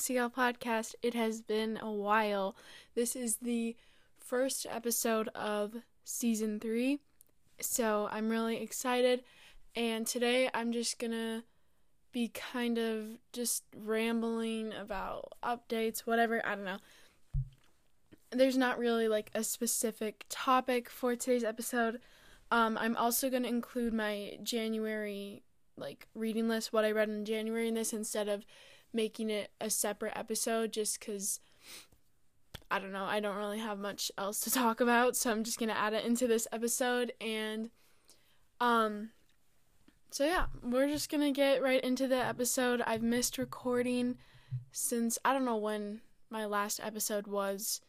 Seagull 0.00 0.30
Podcast. 0.30 0.94
It 1.02 1.14
has 1.14 1.40
been 1.40 1.78
a 1.80 1.90
while. 1.90 2.56
This 2.94 3.16
is 3.16 3.36
the 3.36 3.76
first 4.18 4.66
episode 4.70 5.28
of 5.34 5.76
season 6.04 6.60
three, 6.60 7.00
so 7.60 8.08
I'm 8.10 8.28
really 8.28 8.62
excited. 8.62 9.22
And 9.74 10.06
today 10.06 10.50
I'm 10.54 10.72
just 10.72 10.98
gonna 10.98 11.44
be 12.12 12.28
kind 12.28 12.78
of 12.78 13.04
just 13.32 13.64
rambling 13.76 14.72
about 14.72 15.32
updates, 15.42 16.00
whatever. 16.00 16.44
I 16.44 16.54
don't 16.54 16.64
know. 16.64 16.78
There's 18.30 18.56
not 18.56 18.78
really 18.78 19.08
like 19.08 19.30
a 19.34 19.42
specific 19.42 20.24
topic 20.28 20.88
for 20.90 21.16
today's 21.16 21.44
episode. 21.44 22.00
Um, 22.50 22.78
I'm 22.78 22.96
also 22.96 23.30
gonna 23.30 23.48
include 23.48 23.92
my 23.92 24.38
January 24.42 25.42
like 25.76 26.08
reading 26.14 26.48
list, 26.48 26.72
what 26.72 26.84
I 26.84 26.92
read 26.92 27.08
in 27.08 27.24
January 27.24 27.68
in 27.68 27.74
this 27.74 27.92
instead 27.92 28.28
of 28.28 28.44
making 28.92 29.30
it 29.30 29.50
a 29.60 29.70
separate 29.70 30.16
episode 30.16 30.72
just 30.72 30.98
because 30.98 31.40
I 32.70 32.78
don't 32.78 32.92
know, 32.92 33.04
I 33.04 33.20
don't 33.20 33.36
really 33.36 33.58
have 33.58 33.78
much 33.78 34.10
else 34.18 34.40
to 34.40 34.50
talk 34.52 34.80
about, 34.80 35.16
so 35.16 35.30
I'm 35.30 35.44
just 35.44 35.58
gonna 35.58 35.72
add 35.72 35.94
it 35.94 36.04
into 36.04 36.26
this 36.26 36.46
episode 36.52 37.12
and 37.20 37.70
um 38.60 39.10
so 40.10 40.24
yeah, 40.24 40.46
we're 40.62 40.88
just 40.88 41.10
gonna 41.10 41.32
get 41.32 41.62
right 41.62 41.82
into 41.82 42.08
the 42.08 42.16
episode. 42.16 42.82
I've 42.86 43.02
missed 43.02 43.38
recording 43.38 44.16
since 44.72 45.18
I 45.24 45.32
don't 45.32 45.44
know 45.44 45.56
when 45.56 46.00
my 46.30 46.46
last 46.46 46.80
episode 46.82 47.26
was. 47.26 47.80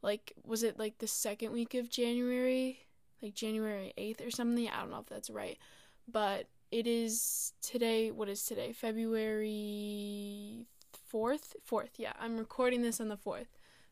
Like 0.00 0.32
was 0.44 0.62
it 0.62 0.78
like 0.78 0.98
the 0.98 1.08
second 1.08 1.52
week 1.52 1.74
of 1.74 1.90
January? 1.90 2.86
Like 3.20 3.34
January 3.34 3.92
8th 3.98 4.26
or 4.26 4.30
something? 4.30 4.68
I 4.68 4.80
don't 4.80 4.92
know 4.92 5.00
if 5.00 5.06
that's 5.06 5.30
right. 5.30 5.58
But 6.06 6.46
it 6.70 6.86
is 6.86 7.52
today. 7.62 8.10
What 8.10 8.28
is 8.28 8.44
today? 8.44 8.72
February 8.72 10.66
4th? 11.12 11.56
4th, 11.68 11.90
yeah. 11.96 12.12
I'm 12.20 12.36
recording 12.36 12.82
this 12.82 13.00
on 13.00 13.08
the 13.08 13.16
4th, 13.16 13.46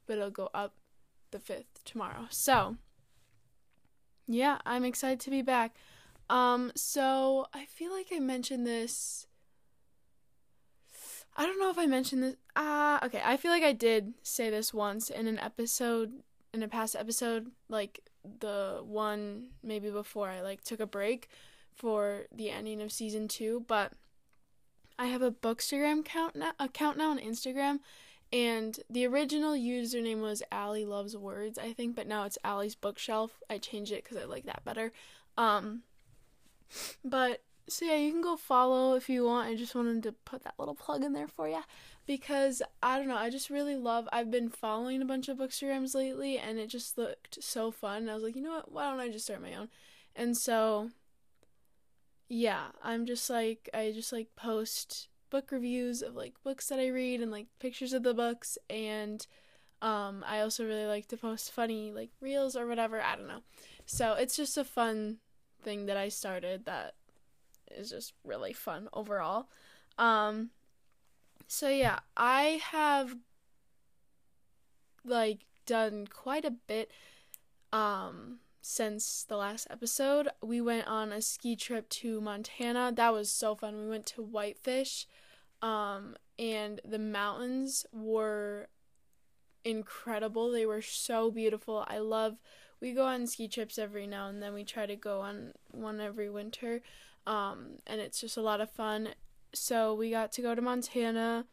but 0.07 0.19
it'll 0.19 0.31
go 0.31 0.51
up 0.53 0.75
the 1.31 1.39
5th 1.39 1.85
tomorrow. 1.85 2.27
So, 2.31 2.77
yeah, 4.27 4.59
I'm 4.67 4.85
excited 4.85 5.21
to 5.21 5.31
be 5.31 5.43
back. 5.43 5.77
Um, 6.29 6.73
so 6.75 7.47
I 7.55 7.65
feel 7.67 7.93
like 7.93 8.09
I 8.13 8.19
mentioned 8.19 8.67
this. 8.67 9.27
I 11.37 11.45
don't 11.45 11.61
know 11.61 11.71
if 11.71 11.79
I 11.79 11.87
mentioned 11.87 12.23
this. 12.23 12.37
Ah, 12.57 12.99
uh, 13.01 13.07
okay. 13.07 13.23
I 13.25 13.37
feel 13.37 13.51
like 13.51 13.63
I 13.63 13.73
did 13.73 14.15
say 14.23 14.51
this 14.51 14.73
once 14.75 15.11
in 15.11 15.27
an 15.27 15.39
episode, 15.39 16.23
in 16.53 16.63
a 16.63 16.69
past 16.69 16.97
episode, 16.97 17.53
like 17.69 18.01
the 18.41 18.81
one 18.83 19.51
maybe 19.63 19.91
before 19.91 20.29
I 20.29 20.41
like 20.41 20.65
took 20.65 20.81
a 20.81 20.87
break 20.87 21.29
for 21.77 22.23
the 22.35 22.51
ending 22.51 22.81
of 22.81 22.91
season 22.91 23.29
two, 23.29 23.65
but 23.69 23.93
I 24.99 25.07
have 25.07 25.23
a 25.23 25.31
Bookstagram 25.31 26.01
account 26.01 26.37
now, 26.37 26.53
account 26.59 26.97
now 26.97 27.11
on 27.11 27.19
Instagram, 27.19 27.81
and 28.33 28.81
the 28.91 29.07
original 29.07 29.53
username 29.55 30.21
was 30.21 30.43
Allie 30.51 30.85
Loves 30.85 31.17
Words, 31.17 31.59
I 31.59 31.73
think, 31.73 31.95
but 31.95 32.07
now 32.07 32.25
it's 32.25 32.39
Allie's 32.43 32.75
Bookshelf. 32.75 33.43
I 33.49 33.59
changed 33.59 33.93
it 33.93 34.03
because 34.03 34.17
I 34.17 34.25
like 34.25 34.47
that 34.47 34.65
better. 34.65 34.93
Um, 35.37 35.83
but 37.05 37.43
so 37.69 37.85
yeah, 37.85 37.97
you 37.97 38.11
can 38.11 38.23
go 38.23 38.37
follow 38.37 38.95
if 38.95 39.09
you 39.09 39.25
want. 39.25 39.49
I 39.49 39.55
just 39.55 39.75
wanted 39.75 40.03
to 40.05 40.13
put 40.13 40.45
that 40.45 40.55
little 40.59 40.75
plug 40.75 41.05
in 41.05 41.13
there 41.13 41.29
for 41.29 41.49
you 41.49 41.63
because 42.07 42.63
I 42.83 42.99
don't 42.99 43.09
know, 43.09 43.17
I 43.17 43.31
just 43.31 43.51
really 43.51 43.77
love. 43.77 44.09
I've 44.13 44.31
been 44.31 44.49
following 44.49 45.03
a 45.03 45.07
bunch 45.07 45.29
of 45.29 45.39
bookstagrams 45.39 45.95
lately, 45.95 46.39
and 46.39 46.59
it 46.59 46.69
just 46.69 46.97
looked 46.97 47.43
so 47.43 47.71
fun. 47.71 48.09
I 48.09 48.15
was 48.15 48.23
like, 48.23 48.37
you 48.37 48.43
know 48.43 48.55
what? 48.55 48.73
Why 48.73 48.91
don't 48.91 49.01
I 49.01 49.09
just 49.09 49.27
start 49.27 49.43
my 49.43 49.55
own? 49.55 49.69
And 50.15 50.37
so 50.37 50.91
yeah, 52.29 52.67
I'm 52.83 53.07
just 53.07 53.31
like 53.31 53.69
I 53.73 53.93
just 53.93 54.13
like 54.13 54.35
post 54.37 55.09
book 55.31 55.51
reviews 55.51 56.03
of 56.03 56.15
like 56.15 56.35
books 56.43 56.69
that 56.69 56.79
I 56.79 56.89
read 56.89 57.21
and 57.21 57.31
like 57.31 57.47
pictures 57.59 57.93
of 57.93 58.03
the 58.03 58.15
books 58.15 58.59
and 58.71 59.27
um 59.83 60.25
I 60.27 60.41
also 60.41 60.65
really 60.65 60.87
like 60.87 61.07
to 61.09 61.17
post 61.17 61.53
funny 61.53 61.93
like 61.93 62.11
reels 62.21 62.57
or 62.57 62.67
whatever, 62.67 63.01
I 63.01 63.17
don't 63.17 63.29
know. 63.29 63.43
So 63.87 64.15
it's 64.15 64.37
just 64.37 64.57
a 64.57 64.65
fun 64.65 65.19
thing 65.63 65.87
that 65.87 65.97
I 65.97 66.09
started 66.09 66.65
that 66.65 66.95
is 67.71 67.91
just 67.91 68.13
really 68.25 68.53
fun 68.53 68.89
overall. 68.93 69.49
Um 69.99 70.51
so 71.47 71.69
yeah, 71.69 72.01
I 72.17 72.61
have 72.71 73.17
like 75.05 75.41
done 75.65 76.07
quite 76.09 76.45
a 76.45 76.51
bit 76.51 76.91
um 77.73 78.39
since 78.67 79.25
the 79.29 79.37
last 79.37 79.69
episode. 79.71 80.29
We 80.43 80.61
went 80.61 80.89
on 80.89 81.13
a 81.13 81.23
ski 81.23 81.55
trip 81.55 81.89
to 81.91 82.21
Montana. 82.21 82.93
That 82.93 83.13
was 83.13 83.31
so 83.31 83.55
fun. 83.55 83.79
We 83.79 83.89
went 83.89 84.07
to 84.07 84.23
Whitefish, 84.23 85.07
um, 85.63 86.17
and 86.37 86.81
the 86.85 86.99
mountains 86.99 87.87
were 87.93 88.67
incredible. 89.65 90.51
They 90.51 90.67
were 90.67 90.83
so 90.83 91.31
beautiful. 91.31 91.85
I 91.87 91.99
love. 91.99 92.39
We 92.81 92.93
go 92.93 93.05
on 93.05 93.29
ski 93.29 93.47
trips 93.47 93.79
every 93.79 94.07
now 94.07 94.27
and 94.27 94.43
then. 94.43 94.53
We 94.53 94.65
try 94.65 94.85
to 94.85 94.97
go 94.97 95.21
on 95.21 95.53
one 95.71 96.01
every 96.01 96.29
winter, 96.29 96.83
um, 97.25 97.79
and 97.87 98.01
it's 98.01 98.21
just 98.21 98.37
a 98.37 98.43
lot 98.43 98.61
of 98.61 98.69
fun. 98.69 99.11
So 99.55 99.95
we 99.95 100.11
got 100.11 100.33
to 100.33 100.43
go 100.43 100.57
to 100.57 100.61
Montana 100.61 101.47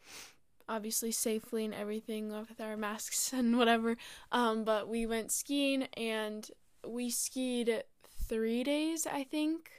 obviously 0.69 1.11
safely 1.11 1.65
and 1.65 1.73
everything 1.73 2.31
with 2.31 2.61
our 2.61 2.77
masks 2.77 3.33
and 3.33 3.57
whatever. 3.57 3.97
Um, 4.31 4.63
but 4.63 4.87
we 4.87 5.05
went 5.05 5.31
skiing 5.31 5.83
and 5.97 6.49
we 6.87 7.09
skied 7.09 7.83
three 8.27 8.63
days, 8.63 9.07
I 9.07 9.23
think. 9.23 9.71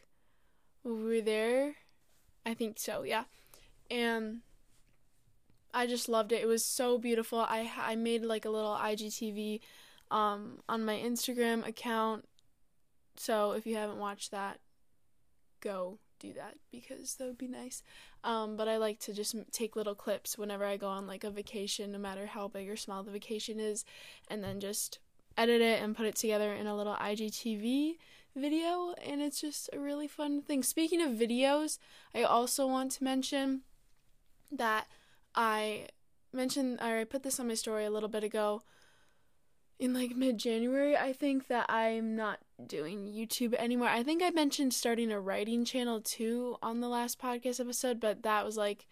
We 0.83 0.93
were 0.93 1.21
there. 1.21 1.77
I 2.45 2.55
think 2.55 2.79
so, 2.79 3.03
yeah. 3.03 3.25
And 3.91 4.41
I 5.73 5.87
just 5.87 6.09
loved 6.09 6.33
it. 6.33 6.43
It 6.43 6.47
was 6.47 6.65
so 6.65 6.99
beautiful. 6.99 7.41
I 7.41 7.71
I 7.79 7.97
made 7.97 8.23
like 8.25 8.45
a 8.45 8.51
little 8.51 8.77
IGTV 8.77 9.61
um 10.11 10.61
on 10.69 10.85
my 10.85 10.97
Instagram 10.97 11.67
account. 11.67 12.27
So 13.17 13.53
if 13.53 13.67
you 13.67 13.77
haven't 13.77 13.99
watched 13.99 14.31
that, 14.31 14.61
go 15.61 15.99
do 16.21 16.33
that 16.35 16.57
because 16.71 17.15
that 17.15 17.27
would 17.27 17.39
be 17.39 17.49
nice. 17.49 17.83
Um, 18.23 18.57
but 18.57 18.69
I 18.69 18.77
like 18.77 18.99
to 19.01 19.13
just 19.13 19.35
take 19.53 19.77
little 19.77 19.95
clips 19.95 20.39
whenever 20.39 20.65
I 20.65 20.77
go 20.77 20.89
on 20.89 21.07
like 21.07 21.25
a 21.25 21.31
vacation, 21.31 21.93
no 21.93 21.99
matter 21.99 22.27
how 22.27 22.49
big 22.49 22.69
or 22.69 22.77
small 22.77 23.03
the 23.03 23.11
vacation 23.11 23.61
is, 23.61 23.85
and 24.29 24.43
then 24.43 24.61
just 24.61 24.99
edit 25.37 25.61
it 25.61 25.83
and 25.83 25.97
put 25.97 26.07
it 26.07 26.17
together 26.17 26.53
in 26.53 26.67
a 26.67 26.77
little 26.77 26.95
IGTV 26.95 27.97
video, 28.37 28.95
and 29.05 29.23
it's 29.23 29.41
just 29.41 29.71
a 29.73 29.79
really 29.79 30.09
fun 30.09 30.43
thing. 30.43 30.63
Speaking 30.63 31.01
of 31.01 31.13
videos, 31.13 31.79
I 32.15 32.23
also 32.23 32.67
want 32.67 32.93
to 32.93 33.05
mention 33.05 33.63
that 34.51 34.87
I 35.35 35.89
mentioned, 36.33 36.81
or 36.81 36.99
I 36.99 37.05
put 37.05 37.23
this 37.23 37.39
on 37.39 37.49
my 37.49 37.55
story 37.55 37.85
a 37.85 37.91
little 37.91 38.09
bit 38.09 38.25
ago. 38.25 38.63
In 39.77 39.93
like 39.93 40.15
mid 40.15 40.39
January, 40.39 40.97
I 40.97 41.13
think 41.13 41.49
that 41.49 41.67
I'm 41.69 42.15
not 42.15 42.39
doing 42.65 43.07
YouTube 43.07 43.55
anymore. 43.55 43.89
I 43.89 44.05
think 44.05 44.23
I 44.23 44.31
mentioned 44.31 44.73
starting 44.73 45.11
a 45.11 45.21
writing 45.21 45.65
channel 45.65 46.01
too 46.01 46.57
on 46.63 46.81
the 46.81 46.89
last 46.89 47.21
podcast 47.21 47.59
episode, 47.59 47.99
but 47.99 48.23
that 48.23 48.45
was 48.45 48.57
like 48.57 48.87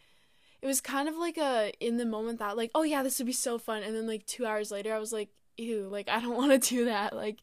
it 0.60 0.66
was 0.66 0.80
kind 0.80 1.08
of 1.08 1.16
like 1.16 1.38
a 1.38 1.72
in 1.78 1.98
the 1.98 2.04
moment 2.04 2.40
that 2.40 2.56
like 2.56 2.70
oh 2.74 2.82
yeah 2.82 3.02
this 3.02 3.18
would 3.18 3.26
be 3.26 3.32
so 3.32 3.58
fun 3.58 3.82
and 3.82 3.94
then 3.94 4.06
like 4.06 4.24
2 4.26 4.46
hours 4.46 4.70
later 4.70 4.94
I 4.94 4.98
was 4.98 5.12
like 5.12 5.28
ew, 5.56 5.88
like 5.90 6.08
I 6.08 6.20
don't 6.20 6.36
want 6.36 6.62
to 6.62 6.68
do 6.68 6.84
that. 6.86 7.14
Like 7.14 7.38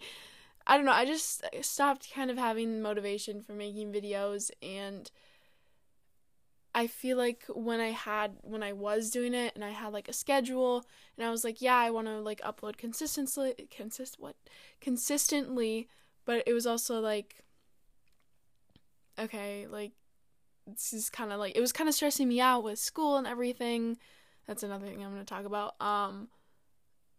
I 0.67 0.77
don't 0.77 0.85
know, 0.85 0.91
I 0.91 1.05
just 1.05 1.43
stopped 1.61 2.13
kind 2.13 2.29
of 2.29 2.37
having 2.37 2.81
motivation 2.81 3.41
for 3.41 3.53
making 3.53 3.91
videos 3.91 4.51
and 4.61 5.09
I 6.75 6.85
feel 6.85 7.17
like 7.17 7.45
when 7.49 7.79
I 7.79 7.89
had 7.89 8.37
when 8.41 8.61
I 8.61 8.73
was 8.73 9.09
doing 9.09 9.33
it 9.33 9.53
and 9.55 9.65
I 9.65 9.71
had 9.71 9.91
like 9.91 10.07
a 10.07 10.13
schedule 10.13 10.85
and 11.17 11.25
I 11.25 11.31
was 11.31 11.43
like, 11.43 11.61
yeah, 11.61 11.75
I 11.75 11.89
want 11.89 12.07
to 12.07 12.19
like 12.19 12.41
upload 12.41 12.77
consistently 12.77 13.55
consist 13.71 14.17
what 14.19 14.35
consistently, 14.79 15.87
but 16.25 16.43
it 16.45 16.53
was 16.53 16.67
also 16.67 16.99
like 16.99 17.43
okay, 19.17 19.67
like 19.67 19.93
this 20.67 20.93
is 20.93 21.09
kind 21.09 21.31
of 21.31 21.39
like 21.39 21.55
it 21.55 21.61
was 21.61 21.73
kind 21.73 21.89
of 21.89 21.95
stressing 21.95 22.27
me 22.27 22.39
out 22.39 22.63
with 22.63 22.77
school 22.77 23.17
and 23.17 23.25
everything. 23.25 23.97
That's 24.45 24.63
another 24.63 24.85
thing 24.85 25.03
I'm 25.03 25.11
going 25.11 25.25
to 25.25 25.33
talk 25.33 25.45
about. 25.45 25.73
Um 25.81 26.29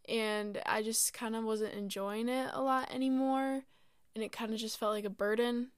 and 0.09 0.61
I 0.67 0.83
just 0.83 1.13
kind 1.13 1.37
of 1.37 1.45
wasn't 1.45 1.75
enjoying 1.75 2.29
it 2.29 2.51
a 2.53 2.63
lot 2.63 2.93
anymore 2.93 3.63
and 4.15 4.25
it 4.25 4.33
kind 4.33 4.53
of 4.53 4.59
just 4.59 4.79
felt 4.79 4.93
like 4.93 5.05
a 5.05 5.11
burden. 5.11 5.69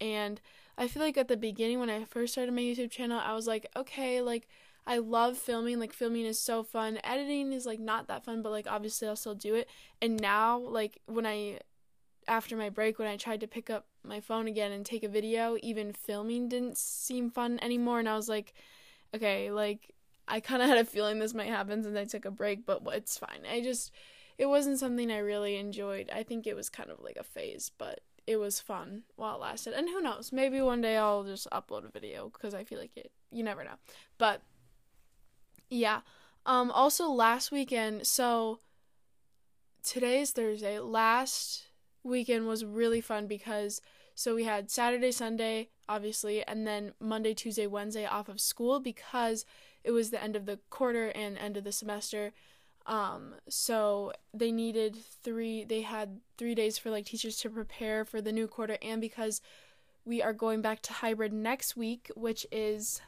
And 0.00 0.40
I 0.78 0.88
feel 0.88 1.02
like 1.02 1.18
at 1.18 1.28
the 1.28 1.36
beginning 1.36 1.78
when 1.78 1.90
I 1.90 2.04
first 2.04 2.32
started 2.32 2.54
my 2.54 2.62
YouTube 2.62 2.90
channel 2.90 3.20
I 3.22 3.34
was 3.34 3.46
like 3.46 3.66
okay 3.76 4.22
like 4.22 4.48
I 4.86 4.98
love 4.98 5.36
filming 5.36 5.78
like 5.78 5.92
filming 5.92 6.24
is 6.24 6.38
so 6.38 6.62
fun. 6.62 6.98
Editing 7.04 7.52
is 7.52 7.66
like 7.66 7.80
not 7.80 8.08
that 8.08 8.24
fun 8.24 8.42
but 8.42 8.50
like 8.50 8.66
obviously 8.68 9.08
I'll 9.08 9.16
still 9.16 9.34
do 9.34 9.54
it. 9.54 9.68
And 10.00 10.18
now 10.20 10.58
like 10.58 11.00
when 11.06 11.26
I 11.26 11.60
after 12.26 12.56
my 12.56 12.70
break 12.70 12.98
when 12.98 13.08
I 13.08 13.16
tried 13.16 13.40
to 13.40 13.46
pick 13.46 13.68
up 13.68 13.86
my 14.02 14.20
phone 14.20 14.46
again 14.46 14.72
and 14.72 14.86
take 14.86 15.02
a 15.02 15.08
video 15.08 15.58
even 15.62 15.92
filming 15.92 16.48
didn't 16.48 16.78
seem 16.78 17.30
fun 17.30 17.58
anymore. 17.60 17.98
And 17.98 18.08
I 18.08 18.16
was 18.16 18.28
like 18.28 18.54
okay 19.14 19.50
like 19.50 19.94
I 20.30 20.40
kind 20.40 20.62
of 20.62 20.68
had 20.68 20.78
a 20.78 20.84
feeling 20.84 21.18
this 21.18 21.34
might 21.34 21.48
happen 21.48 21.82
since 21.82 21.96
I 21.96 22.04
took 22.04 22.24
a 22.24 22.30
break, 22.30 22.64
but 22.64 22.82
it's 22.92 23.18
fine. 23.18 23.40
I 23.50 23.60
just, 23.60 23.90
it 24.38 24.46
wasn't 24.46 24.78
something 24.78 25.10
I 25.10 25.18
really 25.18 25.56
enjoyed. 25.56 26.10
I 26.14 26.22
think 26.22 26.46
it 26.46 26.56
was 26.56 26.68
kind 26.70 26.90
of 26.90 27.00
like 27.00 27.16
a 27.18 27.24
phase, 27.24 27.70
but 27.76 28.00
it 28.26 28.36
was 28.36 28.60
fun 28.60 29.02
while 29.16 29.36
it 29.36 29.40
lasted. 29.40 29.74
And 29.74 29.88
who 29.88 30.00
knows, 30.00 30.32
maybe 30.32 30.60
one 30.60 30.80
day 30.80 30.96
I'll 30.96 31.24
just 31.24 31.48
upload 31.50 31.84
a 31.84 31.90
video 31.90 32.28
because 32.28 32.54
I 32.54 32.64
feel 32.64 32.78
like 32.78 32.96
it, 32.96 33.10
you 33.32 33.42
never 33.42 33.64
know. 33.64 33.76
But 34.18 34.42
Yeah. 35.68 36.00
Um 36.46 36.70
also 36.70 37.08
last 37.08 37.52
weekend, 37.52 38.06
so 38.06 38.60
today 39.82 40.20
is 40.20 40.30
Thursday. 40.32 40.78
Last 40.78 41.64
weekend 42.02 42.46
was 42.46 42.64
really 42.64 43.00
fun 43.00 43.26
because 43.26 43.80
so 44.14 44.34
we 44.34 44.44
had 44.44 44.70
Saturday, 44.70 45.12
Sunday, 45.12 45.68
obviously, 45.88 46.44
and 46.46 46.66
then 46.66 46.92
Monday, 47.00 47.34
Tuesday, 47.34 47.66
Wednesday 47.66 48.04
off 48.06 48.28
of 48.28 48.40
school 48.40 48.80
because 48.80 49.44
it 49.84 49.90
was 49.90 50.10
the 50.10 50.22
end 50.22 50.36
of 50.36 50.46
the 50.46 50.58
quarter 50.70 51.08
and 51.08 51.38
end 51.38 51.56
of 51.56 51.64
the 51.64 51.72
semester. 51.72 52.32
Um, 52.86 53.34
so 53.48 54.12
they 54.32 54.50
needed 54.50 54.96
three, 55.22 55.64
they 55.64 55.82
had 55.82 56.20
three 56.38 56.54
days 56.54 56.78
for 56.78 56.90
like 56.90 57.06
teachers 57.06 57.36
to 57.38 57.50
prepare 57.50 58.04
for 58.04 58.20
the 58.20 58.32
new 58.32 58.48
quarter, 58.48 58.78
and 58.82 59.00
because 59.00 59.40
we 60.04 60.22
are 60.22 60.32
going 60.32 60.62
back 60.62 60.82
to 60.82 60.94
hybrid 60.94 61.32
next 61.32 61.76
week, 61.76 62.10
which 62.16 62.46
is 62.50 63.00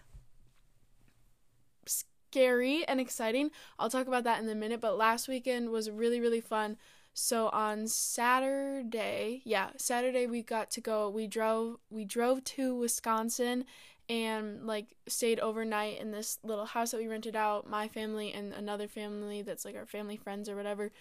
scary 1.86 2.86
and 2.86 3.00
exciting. 3.00 3.50
I'll 3.78 3.90
talk 3.90 4.06
about 4.06 4.24
that 4.24 4.42
in 4.42 4.48
a 4.48 4.54
minute, 4.54 4.80
but 4.80 4.96
last 4.96 5.28
weekend 5.28 5.70
was 5.70 5.90
really, 5.90 6.20
really 6.20 6.40
fun. 6.40 6.76
So 7.14 7.48
on 7.48 7.88
Saturday, 7.88 9.42
yeah, 9.44 9.70
Saturday 9.76 10.26
we 10.26 10.42
got 10.42 10.70
to 10.72 10.80
go. 10.80 11.10
We 11.10 11.26
drove 11.26 11.76
we 11.90 12.06
drove 12.06 12.42
to 12.44 12.74
Wisconsin 12.74 13.66
and 14.12 14.66
like 14.66 14.94
stayed 15.08 15.40
overnight 15.40 15.98
in 15.98 16.10
this 16.10 16.38
little 16.44 16.66
house 16.66 16.90
that 16.90 17.00
we 17.00 17.08
rented 17.08 17.34
out, 17.34 17.66
my 17.66 17.88
family 17.88 18.30
and 18.30 18.52
another 18.52 18.86
family 18.86 19.40
that's 19.40 19.64
like 19.64 19.74
our 19.74 19.86
family 19.86 20.18
friends 20.18 20.50
or 20.50 20.54
whatever. 20.54 20.92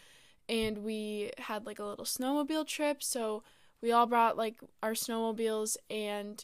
And 0.48 0.78
we 0.78 1.32
had 1.38 1.66
like 1.66 1.80
a 1.80 1.84
little 1.84 2.06
snowmobile 2.06 2.66
trip, 2.66 3.04
so 3.04 3.44
we 3.82 3.92
all 3.92 4.06
brought 4.06 4.38
like 4.38 4.62
our 4.82 4.94
snowmobiles 4.94 5.76
and 5.90 6.42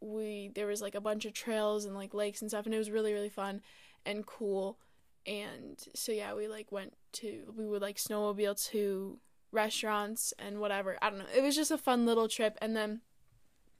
we 0.00 0.50
there 0.54 0.66
was 0.66 0.80
like 0.80 0.94
a 0.94 1.02
bunch 1.02 1.26
of 1.26 1.34
trails 1.34 1.84
and 1.84 1.94
like 1.94 2.14
lakes 2.14 2.40
and 2.40 2.50
stuff 2.50 2.64
and 2.64 2.74
it 2.74 2.78
was 2.78 2.90
really 2.90 3.12
really 3.12 3.28
fun 3.28 3.60
and 4.06 4.24
cool. 4.24 4.78
And 5.26 5.78
so 5.94 6.12
yeah 6.12 6.32
we 6.32 6.48
like 6.48 6.72
went 6.72 6.94
to 7.12 7.52
we 7.54 7.66
would 7.66 7.82
like 7.82 7.98
snowmobile 7.98 8.66
to 8.70 9.18
restaurants 9.52 10.32
and 10.38 10.60
whatever. 10.60 10.96
I 11.02 11.10
don't 11.10 11.18
know. 11.18 11.26
It 11.36 11.42
was 11.42 11.56
just 11.56 11.70
a 11.70 11.76
fun 11.76 12.06
little 12.06 12.26
trip. 12.26 12.56
And 12.62 12.74
then 12.74 13.02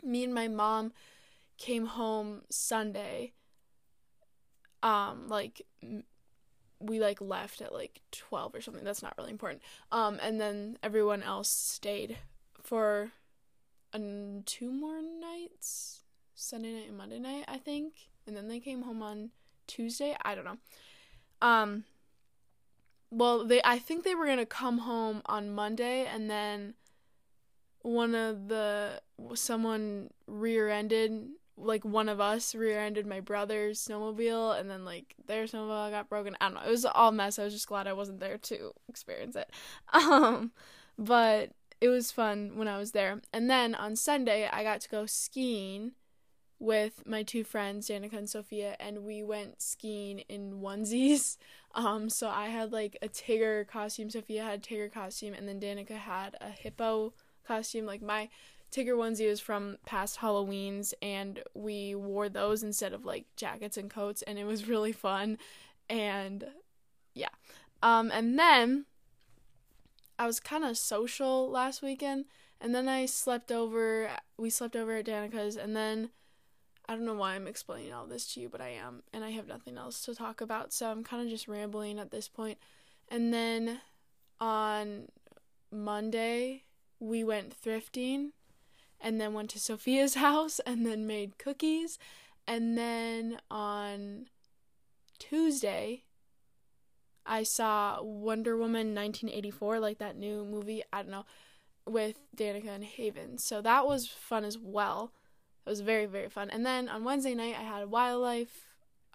me 0.02 0.22
and 0.22 0.34
my 0.34 0.48
mom 0.48 0.92
came 1.60 1.86
home 1.86 2.40
sunday 2.48 3.32
um 4.82 5.28
like 5.28 5.62
we 6.80 6.98
like 6.98 7.20
left 7.20 7.60
at 7.60 7.72
like 7.72 8.00
12 8.10 8.54
or 8.54 8.60
something. 8.60 8.84
That's 8.84 9.02
not 9.02 9.14
really 9.18 9.30
important. 9.30 9.62
Um 9.92 10.18
and 10.22 10.40
then 10.40 10.78
everyone 10.82 11.22
else 11.22 11.50
stayed 11.50 12.16
for 12.62 13.10
um, 13.92 14.42
two 14.46 14.72
more 14.72 15.00
nights 15.02 16.00
sunday 16.34 16.72
night 16.72 16.88
and 16.88 16.96
monday 16.96 17.18
night 17.18 17.44
i 17.48 17.58
think. 17.58 17.94
And 18.26 18.36
then 18.36 18.48
they 18.48 18.60
came 18.60 18.82
home 18.82 19.02
on 19.02 19.30
tuesday. 19.66 20.16
I 20.24 20.34
don't 20.34 20.44
know. 20.44 20.58
Um 21.42 21.84
well 23.10 23.44
they 23.44 23.60
I 23.64 23.78
think 23.78 24.04
they 24.04 24.14
were 24.14 24.34
to 24.34 24.46
come 24.46 24.78
home 24.78 25.22
on 25.26 25.50
Monday 25.50 26.06
and 26.06 26.30
then 26.30 26.74
one 27.82 28.14
of 28.14 28.48
the 28.48 29.00
someone 29.34 30.10
rear-ended 30.26 31.28
like 31.60 31.84
one 31.84 32.08
of 32.08 32.20
us 32.20 32.54
rear-ended 32.54 33.06
my 33.06 33.20
brother's 33.20 33.84
snowmobile 33.86 34.58
and 34.58 34.70
then 34.70 34.84
like 34.84 35.14
their 35.26 35.44
snowmobile 35.44 35.90
got 35.90 36.08
broken. 36.08 36.36
I 36.40 36.46
don't 36.46 36.54
know. 36.54 36.66
It 36.66 36.70
was 36.70 36.84
all 36.84 37.12
mess. 37.12 37.38
I 37.38 37.44
was 37.44 37.52
just 37.52 37.68
glad 37.68 37.86
I 37.86 37.92
wasn't 37.92 38.20
there 38.20 38.38
to 38.38 38.72
experience 38.88 39.36
it. 39.36 39.50
Um 39.92 40.52
but 40.98 41.50
it 41.80 41.88
was 41.88 42.12
fun 42.12 42.52
when 42.56 42.68
I 42.68 42.78
was 42.78 42.92
there. 42.92 43.20
And 43.32 43.48
then 43.48 43.74
on 43.74 43.96
Sunday 43.96 44.48
I 44.52 44.62
got 44.62 44.80
to 44.82 44.88
go 44.88 45.06
skiing 45.06 45.92
with 46.60 47.02
my 47.06 47.22
two 47.22 47.42
friends, 47.42 47.88
Danica 47.88 48.12
and 48.12 48.28
Sophia, 48.28 48.76
and 48.78 48.98
we 49.04 49.22
went 49.22 49.62
skiing 49.62 50.20
in 50.28 50.60
onesies. 50.60 51.36
Um, 51.72 52.10
so 52.10 52.28
I 52.28 52.46
had 52.48 52.72
like 52.72 52.98
a 53.00 53.06
tiger 53.06 53.64
costume, 53.64 54.10
Sophia 54.10 54.42
had 54.42 54.58
a 54.58 54.60
Tigger 54.60 54.92
costume, 54.92 55.34
and 55.34 55.46
then 55.46 55.60
Danica 55.60 55.92
had 55.92 56.36
a 56.40 56.50
hippo 56.50 57.12
costume. 57.46 57.86
Like 57.86 58.02
my 58.02 58.28
Tigger 58.70 58.96
onesie 58.96 59.28
was 59.28 59.40
from 59.40 59.78
past 59.84 60.18
Halloweens, 60.18 60.94
and 61.02 61.42
we 61.54 61.94
wore 61.94 62.28
those 62.28 62.62
instead 62.62 62.92
of 62.92 63.04
like 63.04 63.26
jackets 63.36 63.76
and 63.76 63.90
coats, 63.90 64.22
and 64.22 64.38
it 64.38 64.44
was 64.44 64.68
really 64.68 64.92
fun. 64.92 65.38
And 65.88 66.46
yeah. 67.14 67.28
Um, 67.82 68.10
and 68.12 68.38
then 68.38 68.84
I 70.18 70.26
was 70.26 70.38
kind 70.38 70.64
of 70.64 70.76
social 70.78 71.50
last 71.50 71.82
weekend, 71.82 72.26
and 72.60 72.74
then 72.74 72.88
I 72.88 73.06
slept 73.06 73.50
over. 73.50 74.10
We 74.36 74.50
slept 74.50 74.76
over 74.76 74.96
at 74.96 75.06
Danica's, 75.06 75.56
and 75.56 75.74
then 75.74 76.10
I 76.90 76.94
don't 76.94 77.06
know 77.06 77.14
why 77.14 77.34
I'm 77.34 77.46
explaining 77.46 77.92
all 77.92 78.06
this 78.06 78.34
to 78.34 78.40
you, 78.40 78.48
but 78.48 78.60
I 78.60 78.70
am, 78.70 79.02
and 79.12 79.24
I 79.24 79.30
have 79.30 79.46
nothing 79.46 79.78
else 79.78 80.02
to 80.02 80.14
talk 80.14 80.40
about, 80.40 80.72
so 80.72 80.90
I'm 80.90 81.04
kind 81.04 81.22
of 81.22 81.28
just 81.28 81.46
rambling 81.46 81.98
at 81.98 82.10
this 82.10 82.28
point. 82.28 82.58
And 83.08 83.32
then 83.32 83.80
on 84.40 85.08
Monday, 85.70 86.64
we 86.98 87.22
went 87.22 87.54
thrifting, 87.60 88.30
and 89.00 89.20
then 89.20 89.34
went 89.34 89.50
to 89.50 89.60
Sophia's 89.60 90.14
house, 90.26 90.60
and 90.60 90.86
then 90.86 91.06
made 91.06 91.38
cookies. 91.38 91.98
And 92.46 92.76
then 92.76 93.38
on 93.50 94.26
Tuesday, 95.18 96.04
I 97.24 97.42
saw 97.44 98.02
Wonder 98.02 98.56
Woman 98.56 98.94
1984, 98.94 99.78
like 99.78 99.98
that 99.98 100.16
new 100.16 100.44
movie, 100.44 100.82
I 100.92 101.02
don't 101.02 101.12
know, 101.12 101.26
with 101.86 102.20
Danica 102.36 102.68
and 102.68 102.84
Haven. 102.84 103.38
So 103.38 103.62
that 103.62 103.86
was 103.86 104.08
fun 104.08 104.44
as 104.44 104.58
well. 104.58 105.12
It 105.66 105.70
was 105.70 105.80
very, 105.80 106.06
very 106.06 106.28
fun. 106.28 106.50
And 106.50 106.64
then 106.64 106.88
on 106.88 107.04
Wednesday 107.04 107.34
night, 107.34 107.54
I 107.58 107.62
had 107.62 107.88
WyldLife 107.88 108.48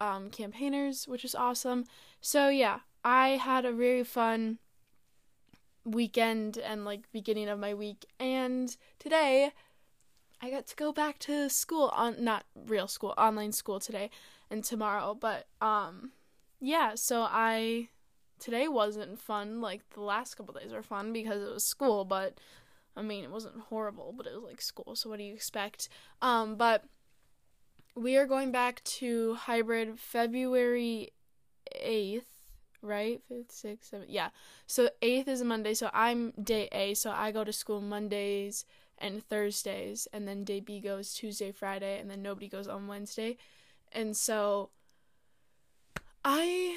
um, 0.00 0.30
campaigners, 0.30 1.06
which 1.06 1.22
was 1.22 1.34
awesome. 1.34 1.84
So, 2.20 2.48
yeah, 2.48 2.80
I 3.04 3.30
had 3.30 3.64
a 3.64 3.72
very 3.72 4.04
fun 4.04 4.58
weekend 5.84 6.58
and 6.58 6.84
like 6.84 7.10
beginning 7.12 7.48
of 7.48 7.58
my 7.58 7.74
week. 7.74 8.06
And 8.18 8.76
today, 8.98 9.52
I 10.40 10.50
got 10.50 10.66
to 10.66 10.76
go 10.76 10.92
back 10.92 11.18
to 11.20 11.48
school 11.48 11.90
on 11.94 12.22
not 12.22 12.44
real 12.54 12.88
school, 12.88 13.14
online 13.16 13.52
school 13.52 13.80
today 13.80 14.10
and 14.50 14.62
tomorrow. 14.62 15.16
But, 15.18 15.46
um, 15.60 16.12
yeah, 16.60 16.94
so 16.94 17.22
I 17.22 17.88
today 18.38 18.68
wasn't 18.68 19.18
fun 19.18 19.60
like 19.60 19.82
the 19.90 20.00
last 20.00 20.34
couple 20.34 20.54
days 20.54 20.72
were 20.72 20.82
fun 20.82 21.12
because 21.12 21.42
it 21.42 21.52
was 21.52 21.64
school, 21.64 22.04
but 22.04 22.38
I 22.96 23.02
mean, 23.02 23.24
it 23.24 23.30
wasn't 23.30 23.60
horrible, 23.68 24.14
but 24.16 24.26
it 24.26 24.34
was 24.34 24.44
like 24.44 24.62
school, 24.62 24.96
so 24.96 25.10
what 25.10 25.18
do 25.18 25.24
you 25.24 25.34
expect? 25.34 25.88
Um, 26.22 26.56
but 26.56 26.84
we 27.94 28.16
are 28.16 28.26
going 28.26 28.52
back 28.52 28.82
to 28.84 29.34
hybrid 29.34 29.98
February 29.98 31.12
8th, 31.84 32.24
right? 32.82 33.20
5th, 33.30 33.52
6th, 33.52 33.90
7th. 33.92 34.06
Yeah. 34.08 34.28
So 34.66 34.88
8th 35.02 35.28
is 35.28 35.40
a 35.40 35.44
Monday, 35.44 35.74
so 35.74 35.90
I'm 35.92 36.32
day 36.42 36.68
A, 36.72 36.94
so 36.94 37.10
I 37.10 37.32
go 37.32 37.44
to 37.44 37.52
school 37.52 37.80
Mondays 37.80 38.64
and 38.98 39.22
Thursdays, 39.28 40.08
and 40.12 40.26
then 40.26 40.44
day 40.44 40.60
B 40.60 40.80
goes 40.80 41.12
Tuesday, 41.12 41.52
Friday, 41.52 41.98
and 42.00 42.10
then 42.10 42.22
nobody 42.22 42.48
goes 42.48 42.68
on 42.68 42.86
Wednesday. 42.86 43.36
And 43.92 44.16
so 44.16 44.70
I 46.24 46.76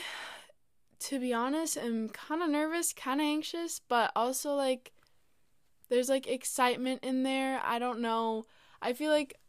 to 0.99 1.19
be 1.19 1.33
honest 1.33 1.77
am 1.77 2.09
kind 2.09 2.43
of 2.43 2.49
nervous, 2.49 2.93
kind 2.93 3.21
of 3.21 3.25
anxious, 3.25 3.81
but 3.87 4.11
also 4.15 4.53
like 4.53 4.91
there's 5.89 6.09
like 6.09 6.27
excitement 6.27 7.03
in 7.03 7.23
there. 7.23 7.59
I 7.63 7.79
don't 7.79 7.99
know. 7.99 8.45
I 8.81 8.93
feel 8.93 9.11
like 9.11 9.39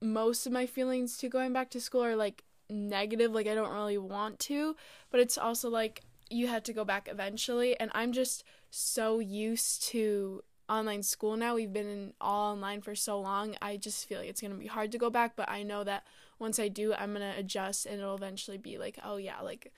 most 0.00 0.46
of 0.46 0.52
my 0.52 0.66
feelings 0.66 1.16
to 1.18 1.28
going 1.28 1.52
back 1.52 1.70
to 1.70 1.80
school 1.80 2.04
are 2.04 2.16
like 2.16 2.44
negative, 2.68 3.32
like 3.32 3.46
I 3.46 3.54
don't 3.54 3.72
really 3.72 3.98
want 3.98 4.38
to, 4.40 4.76
but 5.10 5.20
it's 5.20 5.38
also 5.38 5.70
like 5.70 6.02
you 6.28 6.48
had 6.48 6.64
to 6.64 6.72
go 6.72 6.84
back 6.84 7.08
eventually 7.10 7.78
and 7.78 7.90
I'm 7.94 8.12
just 8.12 8.44
so 8.70 9.20
used 9.20 9.84
to 9.84 10.42
online 10.68 11.02
school 11.02 11.36
now. 11.36 11.54
We've 11.54 11.72
been 11.72 11.88
in 11.88 12.12
all 12.20 12.52
online 12.52 12.80
for 12.80 12.94
so 12.94 13.20
long. 13.20 13.56
I 13.62 13.76
just 13.76 14.06
feel 14.08 14.20
like 14.20 14.28
it's 14.28 14.40
going 14.40 14.52
to 14.52 14.58
be 14.58 14.66
hard 14.66 14.92
to 14.92 14.98
go 14.98 15.10
back, 15.10 15.36
but 15.36 15.48
I 15.48 15.62
know 15.62 15.84
that 15.84 16.04
once 16.38 16.58
I 16.58 16.68
do, 16.68 16.92
I'm 16.92 17.14
going 17.14 17.32
to 17.32 17.38
adjust 17.38 17.86
and 17.86 18.00
it'll 18.00 18.14
eventually 18.14 18.58
be 18.58 18.78
like, 18.78 18.98
oh 19.04 19.16
yeah, 19.16 19.40
like 19.40 19.72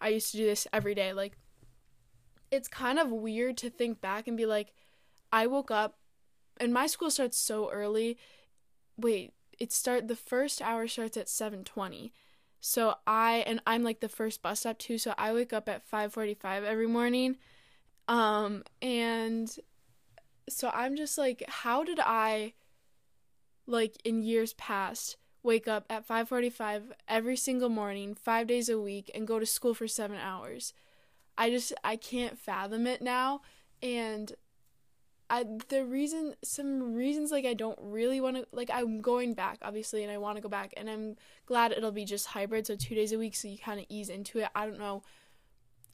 I 0.00 0.08
used 0.08 0.30
to 0.32 0.36
do 0.36 0.46
this 0.46 0.66
every 0.72 0.94
day. 0.94 1.12
Like 1.12 1.36
it's 2.50 2.68
kind 2.68 2.98
of 2.98 3.10
weird 3.10 3.56
to 3.58 3.70
think 3.70 4.00
back 4.00 4.28
and 4.28 4.36
be 4.36 4.46
like, 4.46 4.72
I 5.32 5.46
woke 5.46 5.70
up 5.70 5.98
and 6.58 6.72
my 6.72 6.86
school 6.86 7.10
starts 7.10 7.38
so 7.38 7.70
early. 7.70 8.18
Wait, 8.96 9.32
it 9.58 9.72
start 9.72 10.08
the 10.08 10.16
first 10.16 10.62
hour 10.62 10.86
starts 10.86 11.16
at 11.16 11.26
7:20. 11.26 12.12
So 12.60 12.94
I 13.06 13.44
and 13.46 13.60
I'm 13.66 13.82
like 13.82 14.00
the 14.00 14.08
first 14.08 14.40
bus 14.42 14.60
stop 14.60 14.78
too, 14.78 14.98
so 14.98 15.14
I 15.18 15.32
wake 15.32 15.52
up 15.52 15.68
at 15.68 15.88
5:45 15.88 16.64
every 16.64 16.86
morning. 16.86 17.36
Um 18.08 18.62
and 18.80 19.54
so 20.48 20.70
I'm 20.72 20.96
just 20.96 21.16
like 21.18 21.42
how 21.48 21.84
did 21.84 22.00
I 22.00 22.54
like 23.66 23.96
in 24.04 24.22
years 24.22 24.52
past 24.54 25.16
wake 25.42 25.68
up 25.68 25.84
at 25.90 26.06
5:45 26.06 26.92
every 27.08 27.36
single 27.36 27.68
morning, 27.68 28.14
5 28.14 28.46
days 28.46 28.68
a 28.68 28.80
week 28.80 29.10
and 29.14 29.26
go 29.26 29.38
to 29.38 29.46
school 29.46 29.74
for 29.74 29.88
7 29.88 30.16
hours? 30.16 30.72
I 31.36 31.50
just 31.50 31.72
I 31.82 31.96
can't 31.96 32.38
fathom 32.38 32.86
it 32.86 33.02
now 33.02 33.42
and 33.82 34.32
I 35.30 35.44
the 35.68 35.84
reason 35.84 36.34
some 36.44 36.94
reasons 36.94 37.32
like 37.32 37.44
I 37.46 37.54
don't 37.54 37.78
really 37.80 38.20
want 38.20 38.36
to 38.36 38.46
like 38.52 38.70
I'm 38.72 39.00
going 39.00 39.34
back 39.34 39.58
obviously 39.62 40.02
and 40.02 40.12
I 40.12 40.18
want 40.18 40.36
to 40.36 40.42
go 40.42 40.48
back 40.48 40.74
and 40.76 40.88
I'm 40.88 41.16
glad 41.46 41.72
it'll 41.72 41.92
be 41.92 42.04
just 42.04 42.28
hybrid 42.28 42.66
so 42.66 42.76
2 42.76 42.94
days 42.94 43.12
a 43.12 43.18
week 43.18 43.34
so 43.34 43.48
you 43.48 43.58
kind 43.58 43.80
of 43.80 43.86
ease 43.88 44.08
into 44.10 44.38
it. 44.38 44.48
I 44.54 44.66
don't 44.66 44.78
know 44.78 45.02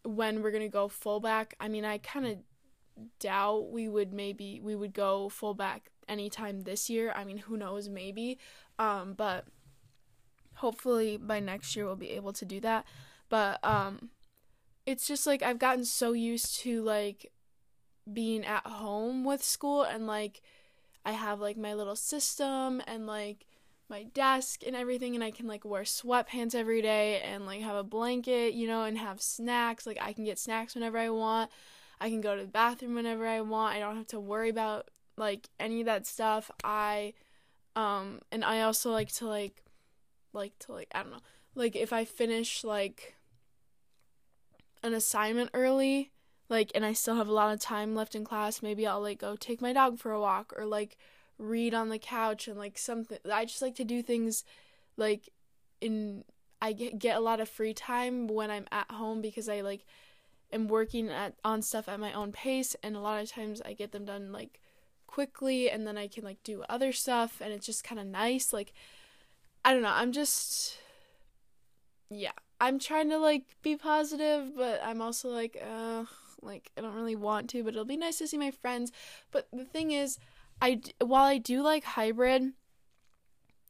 when 0.05 0.43
we're 0.43 0.51
to 0.53 0.69
go 0.69 0.89
full 0.89 1.21
back. 1.21 1.55
I 1.61 1.69
mean, 1.69 1.85
I 1.85 1.99
kind 1.99 2.27
of 2.27 2.39
doubt 3.19 3.71
we 3.71 3.89
would 3.89 4.13
maybe 4.13 4.61
we 4.63 4.75
would 4.75 4.93
go 4.93 5.29
full 5.29 5.55
back 5.55 5.91
anytime 6.09 6.63
this 6.63 6.91
year. 6.91 7.13
I 7.15 7.25
mean, 7.25 7.39
who 7.39 7.57
knows, 7.57 7.89
maybe. 7.89 8.39
Um 8.79 9.15
but 9.15 9.47
hopefully 10.55 11.17
by 11.17 11.41
next 11.41 11.75
year 11.75 11.87
we'll 11.87 11.97
be 11.97 12.11
able 12.11 12.33
to 12.35 12.45
do 12.45 12.61
that. 12.61 12.85
But 13.29 13.59
um 13.65 14.11
it's 14.87 15.07
just 15.07 15.27
like 15.27 15.43
I've 15.43 15.59
gotten 15.59 15.85
so 15.85 16.13
used 16.13 16.59
to 16.61 16.83
like 16.83 17.31
being 18.11 18.45
at 18.45 18.67
home 18.67 19.25
with 19.25 19.43
school 19.43 19.83
and 19.83 20.07
like 20.07 20.43
I 21.05 21.13
have 21.13 21.41
like 21.41 21.57
my 21.57 21.75
little 21.75 21.97
system 21.97 22.83
and 22.87 23.07
like 23.07 23.47
my 23.89 24.05
desk 24.05 24.63
and 24.67 24.77
everything 24.77 25.15
and 25.15 25.25
I 25.25 25.31
can 25.31 25.47
like 25.47 25.65
wear 25.65 25.83
sweatpants 25.83 26.55
every 26.55 26.81
day 26.81 27.21
and 27.21 27.45
like 27.45 27.61
have 27.61 27.77
a 27.77 27.83
blanket, 27.83 28.55
you 28.55 28.67
know, 28.67 28.85
and 28.85 28.97
have 28.97 29.21
snacks. 29.21 29.87
Like 29.87 29.99
I 30.01 30.13
can 30.13 30.25
get 30.25 30.39
snacks 30.39 30.75
whenever 30.75 30.97
I 30.97 31.11
want. 31.11 31.51
I 32.01 32.09
can 32.09 32.21
go 32.21 32.35
to 32.35 32.43
the 32.43 32.49
bathroom 32.49 32.95
whenever 32.95 33.27
I 33.27 33.41
want. 33.43 33.77
I 33.77 33.81
don't 33.81 33.97
have 33.97 34.07
to 34.09 34.21
worry 34.21 34.49
about 34.49 34.89
like 35.17 35.49
any 35.59 35.81
of 35.81 35.87
that 35.87 36.07
stuff. 36.07 36.51
I 36.65 37.15
um 37.77 38.21
and 38.33 38.45
I 38.45 38.63
also 38.63 38.91
like 38.91 39.13
to 39.15 39.27
like 39.27 39.63
like 40.33 40.59
to 40.61 40.73
like 40.73 40.89
I 40.95 41.03
don't 41.03 41.13
know. 41.13 41.19
Like 41.55 41.77
if 41.77 41.93
I 41.93 42.05
finish 42.05 42.65
like 42.65 43.15
an 44.83 44.95
assignment 44.95 45.51
early, 45.53 46.11
like 46.49 46.73
and 46.75 46.85
I 46.85 46.95
still 46.95 47.17
have 47.17 47.29
a 47.29 47.33
lot 47.33 47.53
of 47.53 47.61
time 47.61 47.95
left 47.95 48.15
in 48.15 48.25
class, 48.25 48.63
maybe 48.63 48.87
I'll 48.87 49.01
like 49.01 49.19
go 49.19 49.37
take 49.37 49.61
my 49.61 49.73
dog 49.73 49.99
for 49.99 50.13
a 50.13 50.21
walk 50.21 50.53
or 50.57 50.65
like 50.65 50.97
read 51.39 51.75
on 51.75 51.89
the 51.89 51.99
couch 51.99 52.49
and 52.49 52.59
like 52.59 52.77
something 52.77 53.19
I 53.31 53.45
just 53.45 53.63
like 53.63 53.75
to 53.77 53.85
do 53.85 54.03
things 54.03 54.45
like 54.97 55.31
in 55.81 56.25
I 56.63 56.73
get 56.73 56.99
get 56.99 57.17
a 57.17 57.21
lot 57.21 57.41
of 57.41 57.49
free 57.49 57.75
time 57.75 58.27
when 58.27 58.51
I'm 58.51 58.67
at 58.71 58.91
home 58.91 59.21
because 59.21 59.49
I 59.49 59.63
like 59.63 59.87
am 60.53 60.69
working 60.69 61.09
at 61.09 61.35
on 61.45 61.63
stuff 61.63 61.89
at 61.89 62.01
my 62.01 62.13
own 62.13 62.33
pace 62.33 62.77
and 62.83 62.97
a 62.97 63.01
lot 63.01 63.23
of 63.23 63.31
times 63.31 63.63
I 63.65 63.73
get 63.73 63.93
them 63.93 64.05
done 64.05 64.33
like 64.33 64.61
quickly 65.07 65.71
and 65.71 65.87
then 65.87 65.99
I 65.99 66.07
can 66.07 66.25
like 66.25 66.43
do 66.45 66.63
other 66.69 66.93
stuff 66.93 67.41
and 67.41 67.53
it's 67.53 67.67
just 67.67 67.85
kind 67.85 68.01
of 68.01 68.07
nice 68.07 68.53
like 68.53 68.73
I 69.65 69.73
don't 69.73 69.83
know 69.83 69.93
I'm 69.93 70.13
just 70.13 70.79
yeah 72.11 72.33
I'm 72.61 72.79
trying 72.79 73.11
to 73.11 73.19
like 73.19 73.45
be 73.63 73.77
positive 73.77 74.57
but 74.57 74.81
I'm 74.85 75.03
also 75.03 75.29
like 75.29 75.61
uh 75.63 76.05
like 76.43 76.71
I 76.77 76.81
don't 76.81 76.95
really 76.95 77.17
want 77.17 77.51
to, 77.51 77.63
but 77.63 77.75
it'll 77.75 77.85
be 77.85 77.97
nice 77.97 78.19
to 78.19 78.27
see 78.27 78.39
my 78.39 78.51
friends. 78.51 78.93
But 79.31 79.49
the 79.53 79.65
thing 79.65 79.93
is, 79.93 80.19
I 80.61 80.81
while 81.01 81.25
I 81.25 81.39
do 81.39 81.63
like 81.63 81.85
hybrid, 81.85 82.53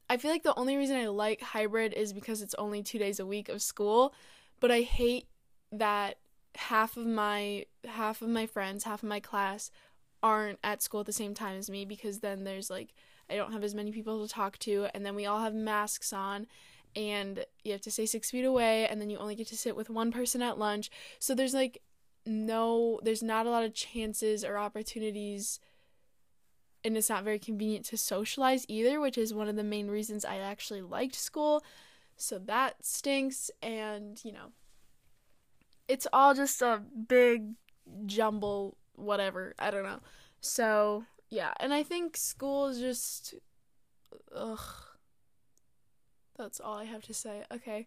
I 0.09 0.17
feel 0.17 0.31
like 0.31 0.43
the 0.43 0.59
only 0.59 0.77
reason 0.77 0.97
I 0.97 1.07
like 1.07 1.41
hybrid 1.41 1.93
is 1.95 2.13
because 2.13 2.43
it's 2.43 2.55
only 2.55 2.83
2 2.83 2.99
days 2.99 3.21
a 3.21 3.27
week 3.27 3.49
of 3.49 3.63
school, 3.63 4.15
but 4.61 4.71
I 4.71 4.83
hate 4.83 5.27
that 5.73 6.19
half 6.57 6.97
of 6.97 7.07
my 7.07 7.67
half 7.85 8.23
of 8.23 8.29
my 8.29 8.47
friends, 8.47 8.85
half 8.85 9.03
of 9.03 9.09
my 9.09 9.21
class 9.21 9.71
aren't 10.23 10.59
at 10.63 10.83
school 10.83 11.01
at 11.01 11.07
the 11.07 11.13
same 11.13 11.35
time 11.35 11.57
as 11.57 11.71
me 11.71 11.85
because 11.85 12.21
then 12.21 12.45
there's 12.45 12.71
like 12.71 12.93
I 13.29 13.37
don't 13.37 13.53
have 13.53 13.65
as 13.65 13.75
many 13.75 13.93
people 13.93 14.27
to 14.27 14.33
talk 14.33 14.59
to 14.59 14.89
and 14.95 15.07
then 15.07 15.15
we 15.15 15.27
all 15.27 15.41
have 15.41 15.55
masks 15.55 16.13
on 16.13 16.47
and 16.97 17.45
you 17.63 17.73
have 17.73 17.81
to 17.83 17.91
stay 17.91 18.07
six 18.07 18.31
feet 18.31 18.45
away 18.45 18.87
and 18.89 19.01
then 19.01 19.11
you 19.11 19.19
only 19.19 19.37
get 19.37 19.47
to 19.49 19.57
sit 19.57 19.77
with 19.77 19.89
one 19.89 20.11
person 20.11 20.43
at 20.43 20.59
lunch. 20.59 20.91
So 21.19 21.35
there's 21.35 21.55
like 21.55 21.81
no 22.27 23.01
there's 23.03 23.23
not 23.23 23.47
a 23.47 23.51
lot 23.51 23.65
of 23.65 23.73
chances 23.73 24.45
or 24.45 24.59
opportunities 24.59 25.59
and 26.85 26.97
it's 26.97 27.09
not 27.09 27.25
very 27.25 27.39
convenient 27.39 27.85
to 27.87 27.97
socialize 27.97 28.65
either 28.69 29.01
which 29.01 29.17
is 29.17 29.33
one 29.33 29.49
of 29.49 29.57
the 29.57 29.65
main 29.65 29.89
reasons 29.89 30.25
i 30.25 30.37
actually 30.37 30.83
liked 30.83 31.15
school. 31.15 31.63
So 32.17 32.39
that 32.39 32.85
stinks 32.85 33.51
and 33.63 34.23
you 34.25 34.33
know 34.33 34.53
it's 35.91 36.07
all 36.13 36.35
just 36.35 36.63
a 36.63 36.81
big 37.09 37.55
jumble 38.07 38.77
whatever. 38.95 39.55
I 39.59 39.71
don't 39.73 39.83
know. 39.83 40.01
So 40.41 41.05
yeah. 41.29 41.53
And 41.59 41.75
i 41.75 41.83
think 41.83 42.17
school 42.17 42.69
is 42.69 42.79
just 42.79 43.35
ugh. 44.35 44.61
That's 46.39 46.61
all 46.61 46.77
i 46.79 46.85
have 46.85 47.03
to 47.03 47.15
say. 47.15 47.43
Okay. 47.53 47.87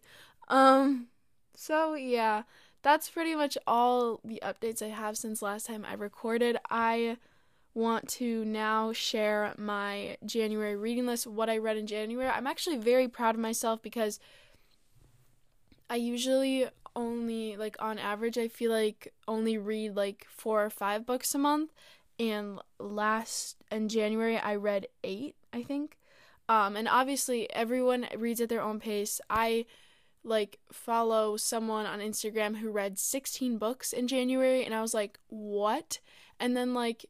Um 0.49 1.07
so 1.55 1.95
yeah. 1.95 2.43
That's 2.81 3.09
pretty 3.09 3.33
much 3.35 3.57
all 3.65 4.19
the 4.25 4.43
updates 4.43 4.81
I 4.81 4.89
have 4.89 5.17
since 5.17 5.41
last 5.41 5.67
time 5.67 5.85
I 5.85 5.93
recorded. 5.93 6.57
I 6.69 7.15
want 7.73 8.09
to 8.09 8.43
now 8.43 8.91
share 8.91 9.53
my 9.57 10.17
January 10.25 10.75
reading 10.75 11.05
list, 11.05 11.25
what 11.25 11.49
I 11.49 11.57
read 11.57 11.77
in 11.77 11.87
January. 11.87 12.29
I'm 12.29 12.45
actually 12.45 12.75
very 12.75 13.07
proud 13.07 13.35
of 13.35 13.41
myself 13.41 13.81
because 13.81 14.19
I 15.89 15.95
usually 15.95 16.67
only 16.95 17.57
like 17.57 17.75
on 17.79 17.97
average 17.97 18.37
I 18.37 18.47
feel 18.47 18.71
like 18.71 19.13
only 19.27 19.57
read 19.57 19.95
like 19.95 20.25
4 20.29 20.65
or 20.65 20.69
5 20.69 21.05
books 21.05 21.33
a 21.33 21.37
month 21.37 21.71
and 22.19 22.59
last 22.79 23.57
in 23.71 23.89
January 23.89 24.37
I 24.37 24.55
read 24.55 24.87
8, 25.03 25.35
I 25.51 25.63
think. 25.63 25.97
Um 26.49 26.75
and 26.75 26.87
obviously 26.87 27.51
everyone 27.53 28.07
reads 28.17 28.41
at 28.41 28.49
their 28.49 28.61
own 28.61 28.79
pace. 28.79 29.19
I 29.29 29.65
like 30.23 30.59
follow 30.71 31.35
someone 31.37 31.85
on 31.85 31.99
Instagram 31.99 32.57
who 32.57 32.71
read 32.71 32.97
16 32.97 33.57
books 33.57 33.91
in 33.91 34.07
January 34.07 34.63
and 34.63 34.73
I 34.73 34.81
was 34.81 34.93
like, 34.93 35.19
"What?" 35.27 35.99
And 36.39 36.55
then 36.55 36.73
like 36.73 37.05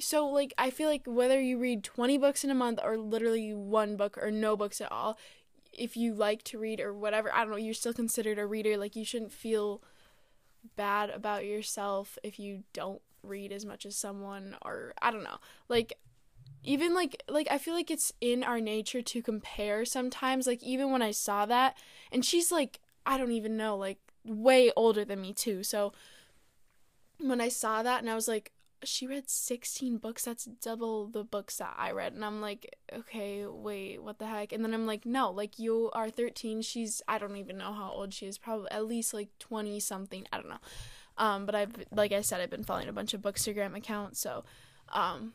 so 0.00 0.26
like 0.28 0.52
I 0.58 0.70
feel 0.70 0.88
like 0.88 1.06
whether 1.06 1.40
you 1.40 1.58
read 1.58 1.84
20 1.84 2.18
books 2.18 2.44
in 2.44 2.50
a 2.50 2.54
month 2.54 2.80
or 2.82 2.96
literally 2.96 3.54
one 3.54 3.96
book 3.96 4.18
or 4.18 4.30
no 4.30 4.56
books 4.56 4.80
at 4.80 4.92
all, 4.92 5.18
if 5.78 5.96
you 5.96 6.14
like 6.14 6.42
to 6.44 6.58
read 6.58 6.80
or 6.80 6.92
whatever, 6.92 7.32
I 7.32 7.40
don't 7.40 7.50
know, 7.50 7.56
you're 7.56 7.74
still 7.74 7.92
considered 7.92 8.38
a 8.38 8.46
reader. 8.46 8.76
Like 8.76 8.96
you 8.96 9.04
shouldn't 9.04 9.32
feel 9.32 9.82
bad 10.74 11.10
about 11.10 11.44
yourself 11.44 12.18
if 12.22 12.38
you 12.38 12.64
don't 12.72 13.00
read 13.22 13.52
as 13.52 13.64
much 13.64 13.86
as 13.86 13.96
someone 13.96 14.56
or 14.64 14.92
I 15.00 15.10
don't 15.10 15.24
know. 15.24 15.38
Like 15.68 15.98
even 16.64 16.94
like 16.94 17.22
like 17.28 17.48
I 17.50 17.58
feel 17.58 17.74
like 17.74 17.90
it's 17.90 18.12
in 18.20 18.42
our 18.42 18.60
nature 18.60 19.02
to 19.02 19.22
compare 19.22 19.84
sometimes 19.84 20.46
like 20.46 20.62
even 20.62 20.90
when 20.90 21.02
I 21.02 21.12
saw 21.12 21.46
that 21.46 21.76
and 22.10 22.24
she's 22.24 22.50
like 22.50 22.80
I 23.04 23.16
don't 23.16 23.32
even 23.32 23.56
know 23.56 23.76
like 23.76 23.98
way 24.24 24.72
older 24.76 25.04
than 25.04 25.20
me 25.20 25.32
too 25.32 25.62
so 25.62 25.92
when 27.18 27.40
I 27.40 27.48
saw 27.48 27.82
that 27.82 28.00
and 28.00 28.10
I 28.10 28.14
was 28.14 28.26
like 28.26 28.52
she 28.86 29.06
read 29.06 29.28
16 29.28 29.98
books 29.98 30.24
that's 30.24 30.44
double 30.44 31.06
the 31.06 31.24
books 31.24 31.56
that 31.56 31.74
I 31.76 31.92
read 31.92 32.12
and 32.12 32.24
I'm 32.24 32.40
like 32.40 32.76
okay 32.92 33.46
wait 33.46 34.02
what 34.02 34.18
the 34.18 34.26
heck 34.26 34.52
and 34.52 34.64
then 34.64 34.74
I'm 34.74 34.86
like 34.86 35.04
no 35.04 35.30
like 35.30 35.58
you 35.58 35.90
are 35.92 36.10
13 36.10 36.62
she's 36.62 37.02
I 37.08 37.18
don't 37.18 37.36
even 37.36 37.58
know 37.58 37.72
how 37.72 37.90
old 37.90 38.14
she 38.14 38.26
is 38.26 38.38
probably 38.38 38.70
at 38.70 38.86
least 38.86 39.14
like 39.14 39.28
20 39.38 39.80
something 39.80 40.26
I 40.32 40.36
don't 40.38 40.48
know 40.48 40.56
um 41.18 41.46
but 41.46 41.54
I've 41.54 41.72
like 41.90 42.12
I 42.12 42.20
said 42.20 42.40
I've 42.40 42.50
been 42.50 42.64
following 42.64 42.88
a 42.88 42.92
bunch 42.92 43.14
of 43.14 43.22
bookstagram 43.22 43.76
accounts 43.76 44.20
so 44.20 44.44
um 44.90 45.32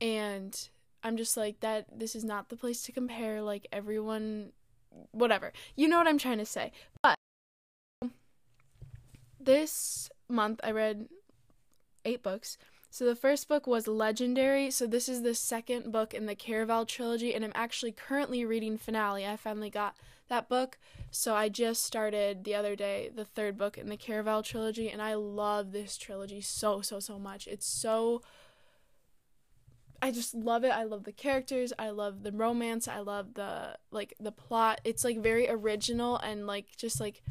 and 0.00 0.68
I'm 1.02 1.16
just 1.16 1.36
like 1.36 1.60
that 1.60 1.86
this 1.98 2.16
is 2.16 2.24
not 2.24 2.48
the 2.48 2.56
place 2.56 2.82
to 2.84 2.92
compare 2.92 3.42
like 3.42 3.66
everyone 3.72 4.52
whatever. 5.12 5.52
You 5.76 5.88
know 5.88 5.98
what 5.98 6.06
I'm 6.06 6.18
trying 6.18 6.38
to 6.38 6.46
say. 6.46 6.72
But 7.02 7.16
this 9.40 10.08
month 10.28 10.60
I 10.64 10.70
read 10.70 11.08
8 12.04 12.22
books. 12.22 12.58
So 12.90 13.04
the 13.04 13.16
first 13.16 13.48
book 13.48 13.66
was 13.66 13.88
Legendary. 13.88 14.70
So 14.70 14.86
this 14.86 15.08
is 15.08 15.22
the 15.22 15.34
second 15.34 15.90
book 15.90 16.14
in 16.14 16.26
the 16.26 16.36
Caraval 16.36 16.86
trilogy 16.86 17.34
and 17.34 17.44
I'm 17.44 17.52
actually 17.54 17.90
currently 17.90 18.44
reading 18.44 18.78
Finale. 18.78 19.26
I 19.26 19.36
finally 19.36 19.70
got 19.70 19.96
that 20.28 20.48
book. 20.48 20.78
So 21.10 21.34
I 21.34 21.48
just 21.48 21.82
started 21.82 22.44
the 22.44 22.54
other 22.54 22.76
day 22.76 23.10
the 23.12 23.24
third 23.24 23.58
book 23.58 23.76
in 23.76 23.88
the 23.88 23.96
Caraval 23.96 24.44
trilogy 24.44 24.88
and 24.88 25.02
I 25.02 25.14
love 25.14 25.72
this 25.72 25.96
trilogy 25.96 26.40
so 26.40 26.82
so 26.82 27.00
so 27.00 27.18
much. 27.18 27.48
It's 27.48 27.66
so 27.66 28.22
I 30.00 30.10
just 30.10 30.34
love 30.34 30.64
it. 30.64 30.70
I 30.70 30.84
love 30.84 31.04
the 31.04 31.12
characters. 31.12 31.72
I 31.78 31.90
love 31.90 32.22
the 32.22 32.32
romance. 32.32 32.86
I 32.86 33.00
love 33.00 33.34
the 33.34 33.78
like 33.90 34.14
the 34.20 34.32
plot. 34.32 34.80
It's 34.84 35.02
like 35.02 35.18
very 35.18 35.48
original 35.48 36.18
and 36.18 36.46
like 36.46 36.76
just 36.76 37.00
like 37.00 37.22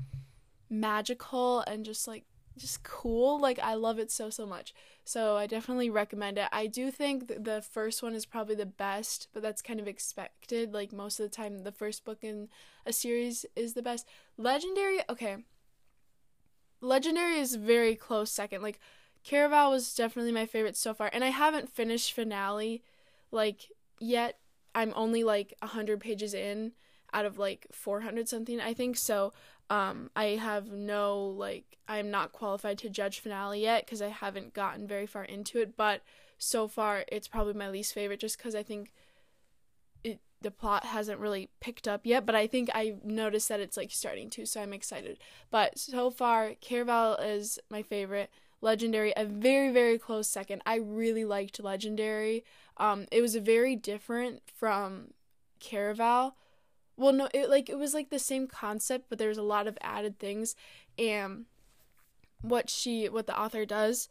magical 0.70 1.62
and 1.62 1.86
just 1.86 2.08
like 2.08 2.26
just 2.58 2.84
cool. 2.84 3.40
Like 3.40 3.60
I 3.60 3.74
love 3.74 4.00
it 4.00 4.12
so 4.12 4.30
so 4.30 4.46
much. 4.46 4.74
So 5.06 5.36
I 5.36 5.48
definitely 5.48 5.90
recommend 5.90 6.38
it. 6.38 6.48
I 6.52 6.68
do 6.68 6.92
think 6.92 7.28
the 7.28 7.62
first 7.62 8.04
one 8.04 8.14
is 8.14 8.26
probably 8.26 8.56
the 8.56 8.66
best, 8.66 9.28
but 9.34 9.42
that's 9.42 9.62
kind 9.62 9.80
of 9.80 9.88
expected. 9.88 10.74
Like 10.74 10.94
most 10.94 11.20
of 11.20 11.26
the 11.30 11.36
time 11.36 11.60
the 11.60 11.72
first 11.72 12.06
book 12.06 12.20
in 12.22 12.50
a 12.86 12.94
series 12.94 13.46
is 13.56 13.74
the 13.74 13.82
best. 13.82 14.08
Legendary, 14.38 15.00
okay. 15.10 15.38
Legendary 16.82 17.40
is 17.40 17.56
very 17.56 17.96
close 17.96 18.30
second. 18.32 18.62
Like 18.62 18.80
Caraval 19.26 19.72
was 19.72 19.96
definitely 19.96 20.32
my 20.34 20.46
favorite 20.46 20.76
so 20.78 20.94
far, 20.94 21.10
and 21.14 21.24
I 21.24 21.30
haven't 21.30 21.70
finished 21.70 22.14
finale 22.14 22.84
like 23.32 23.70
yet. 24.00 24.40
I'm 24.76 24.94
only 24.96 25.24
like 25.24 25.54
100 25.62 26.00
pages 26.00 26.34
in. 26.34 26.74
out 27.14 27.26
of 27.26 27.38
like 27.38 27.68
400 27.72 28.28
something, 28.28 28.60
I 28.60 28.74
think. 28.74 28.98
So 28.98 29.34
um, 29.70 30.10
I 30.16 30.26
have 30.26 30.72
no, 30.72 31.26
like, 31.26 31.78
I'm 31.88 32.12
not 32.12 32.32
qualified 32.32 32.78
to 32.80 32.90
judge 32.90 33.20
finale 33.20 33.62
yet 33.62 33.86
because 33.86 34.02
I 34.02 34.10
haven't 34.10 34.54
gotten 34.54 34.88
very 34.88 35.06
far 35.06 35.24
into 35.24 35.60
it. 35.60 35.76
But 35.76 36.02
so 36.38 36.68
far, 36.68 37.06
it's 37.08 37.28
probably 37.28 37.54
my 37.54 37.70
least 37.70 37.94
favorite 37.94 38.20
just 38.20 38.38
because 38.38 38.56
I 38.56 38.64
think 38.64 38.92
it 40.04 40.20
the 40.42 40.52
plot 40.52 40.86
hasn't 40.86 41.20
really 41.20 41.50
picked 41.62 41.88
up 41.88 42.02
yet. 42.06 42.26
But 42.26 42.36
I 42.36 42.48
think 42.48 42.70
I 42.76 42.96
noticed 43.04 43.50
that 43.50 43.62
it's 43.62 43.78
like 43.78 43.92
starting 43.92 44.30
to, 44.32 44.46
so 44.46 44.62
I'm 44.62 44.74
excited. 44.74 45.20
But 45.50 45.80
so 45.80 46.12
far, 46.12 46.54
Caraval 46.62 47.18
is 47.26 47.60
my 47.70 47.82
favorite. 47.82 48.30
Legendary, 48.62 49.12
a 49.18 49.26
very, 49.26 49.72
very 49.72 49.98
close 49.98 50.30
second. 50.30 50.62
I 50.66 50.76
really 50.76 51.26
liked 51.26 51.62
Legendary. 51.62 52.46
Um, 52.78 53.08
it 53.12 53.22
was 53.22 53.36
very 53.36 53.76
different 53.76 54.42
from 54.56 55.14
Caraval. 55.60 56.34
Well, 56.96 57.14
no, 57.14 57.28
it 57.34 57.50
like 57.50 57.70
it 57.70 57.78
was 57.78 57.94
like 57.94 58.10
the 58.10 58.20
same 58.20 58.48
concept, 58.48 59.06
but 59.10 59.18
there's 59.18 59.38
a 59.38 59.44
lot 59.44 59.68
of 59.68 59.78
added 59.82 60.20
things. 60.20 60.56
And 60.98 61.46
what 62.42 62.70
she, 62.70 63.10
what 63.10 63.28
the 63.28 63.40
author 63.40 63.66
does, 63.66 64.10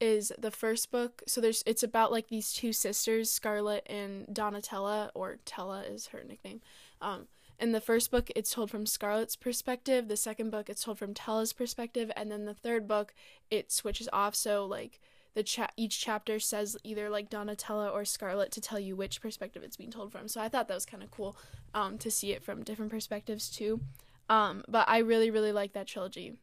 is 0.00 0.32
the 0.38 0.50
first 0.50 0.90
book. 0.90 1.22
So 1.26 1.40
there's 1.40 1.62
it's 1.66 1.82
about 1.82 2.12
like 2.12 2.28
these 2.28 2.52
two 2.52 2.72
sisters, 2.72 3.30
Scarlet 3.30 3.86
and 3.88 4.26
Donatella, 4.28 5.10
or 5.14 5.38
Tella 5.44 5.82
is 5.82 6.08
her 6.08 6.22
nickname. 6.26 6.60
Um, 7.02 7.26
in 7.58 7.72
the 7.72 7.80
first 7.80 8.10
book, 8.10 8.30
it's 8.34 8.52
told 8.52 8.70
from 8.70 8.86
Scarlet's 8.86 9.36
perspective. 9.36 10.08
The 10.08 10.16
second 10.16 10.50
book, 10.50 10.70
it's 10.70 10.84
told 10.84 10.98
from 10.98 11.12
Tella's 11.12 11.52
perspective, 11.52 12.10
and 12.16 12.30
then 12.30 12.46
the 12.46 12.54
third 12.54 12.88
book, 12.88 13.12
it 13.50 13.70
switches 13.70 14.08
off. 14.12 14.34
So 14.34 14.64
like 14.64 15.00
the 15.34 15.42
cha- 15.42 15.70
each 15.76 16.00
chapter 16.00 16.40
says 16.40 16.76
either 16.82 17.08
like 17.08 17.30
Donatella 17.30 17.92
or 17.92 18.04
Scarlet 18.04 18.50
to 18.52 18.60
tell 18.60 18.80
you 18.80 18.96
which 18.96 19.20
perspective 19.20 19.62
it's 19.62 19.76
being 19.76 19.90
told 19.90 20.12
from. 20.12 20.28
So 20.28 20.40
I 20.40 20.48
thought 20.48 20.68
that 20.68 20.74
was 20.74 20.86
kind 20.86 21.02
of 21.02 21.10
cool 21.10 21.36
um, 21.74 21.98
to 21.98 22.10
see 22.10 22.32
it 22.32 22.42
from 22.42 22.64
different 22.64 22.90
perspectives 22.90 23.48
too. 23.48 23.80
Um, 24.28 24.64
but 24.68 24.88
I 24.88 24.98
really 24.98 25.30
really 25.30 25.52
like 25.52 25.72
that 25.72 25.86
trilogy. 25.86 26.34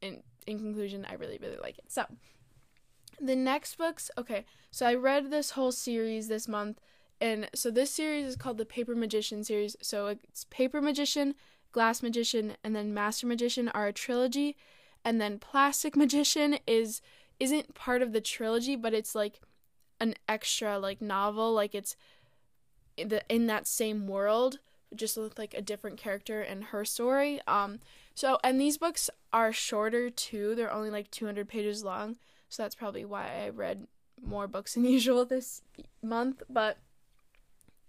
In 0.00 0.22
in 0.46 0.58
conclusion, 0.58 1.06
I 1.08 1.14
really 1.14 1.38
really 1.40 1.58
like 1.58 1.78
it. 1.78 1.90
So 1.92 2.04
the 3.20 3.36
next 3.36 3.76
books, 3.78 4.10
okay. 4.18 4.44
So 4.70 4.86
I 4.86 4.94
read 4.94 5.30
this 5.30 5.50
whole 5.50 5.72
series 5.72 6.28
this 6.28 6.48
month. 6.48 6.80
And 7.20 7.48
so 7.54 7.70
this 7.70 7.92
series 7.92 8.26
is 8.26 8.36
called 8.36 8.58
the 8.58 8.64
Paper 8.64 8.96
Magician 8.96 9.44
series. 9.44 9.76
So 9.80 10.08
it's 10.08 10.44
Paper 10.50 10.80
Magician, 10.80 11.36
Glass 11.70 12.02
Magician, 12.02 12.56
and 12.64 12.74
then 12.74 12.92
Master 12.92 13.28
Magician 13.28 13.68
are 13.68 13.86
a 13.86 13.92
trilogy, 13.92 14.56
and 15.04 15.20
then 15.20 15.38
Plastic 15.38 15.94
Magician 15.96 16.58
is 16.66 17.00
isn't 17.42 17.74
part 17.74 18.02
of 18.02 18.12
the 18.12 18.20
trilogy, 18.20 18.76
but 18.76 18.94
it's 18.94 19.16
like 19.16 19.40
an 19.98 20.14
extra 20.28 20.78
like 20.78 21.02
novel, 21.02 21.52
like 21.52 21.74
it's 21.74 21.96
in, 22.96 23.08
the, 23.08 23.22
in 23.28 23.48
that 23.48 23.66
same 23.66 24.06
world, 24.06 24.60
just 24.94 25.16
with 25.16 25.36
like 25.36 25.52
a 25.52 25.60
different 25.60 25.98
character 25.98 26.40
and 26.40 26.64
her 26.64 26.84
story. 26.84 27.40
Um 27.48 27.80
so 28.14 28.38
and 28.44 28.60
these 28.60 28.78
books 28.78 29.10
are 29.32 29.52
shorter 29.52 30.08
too. 30.08 30.54
They're 30.54 30.72
only 30.72 30.90
like 30.90 31.10
200 31.10 31.48
pages 31.48 31.82
long. 31.82 32.14
So 32.48 32.62
that's 32.62 32.76
probably 32.76 33.04
why 33.04 33.44
I 33.44 33.48
read 33.48 33.88
more 34.24 34.46
books 34.46 34.74
than 34.74 34.84
usual 34.98 35.24
this 35.24 35.62
month, 36.00 36.44
but 36.48 36.78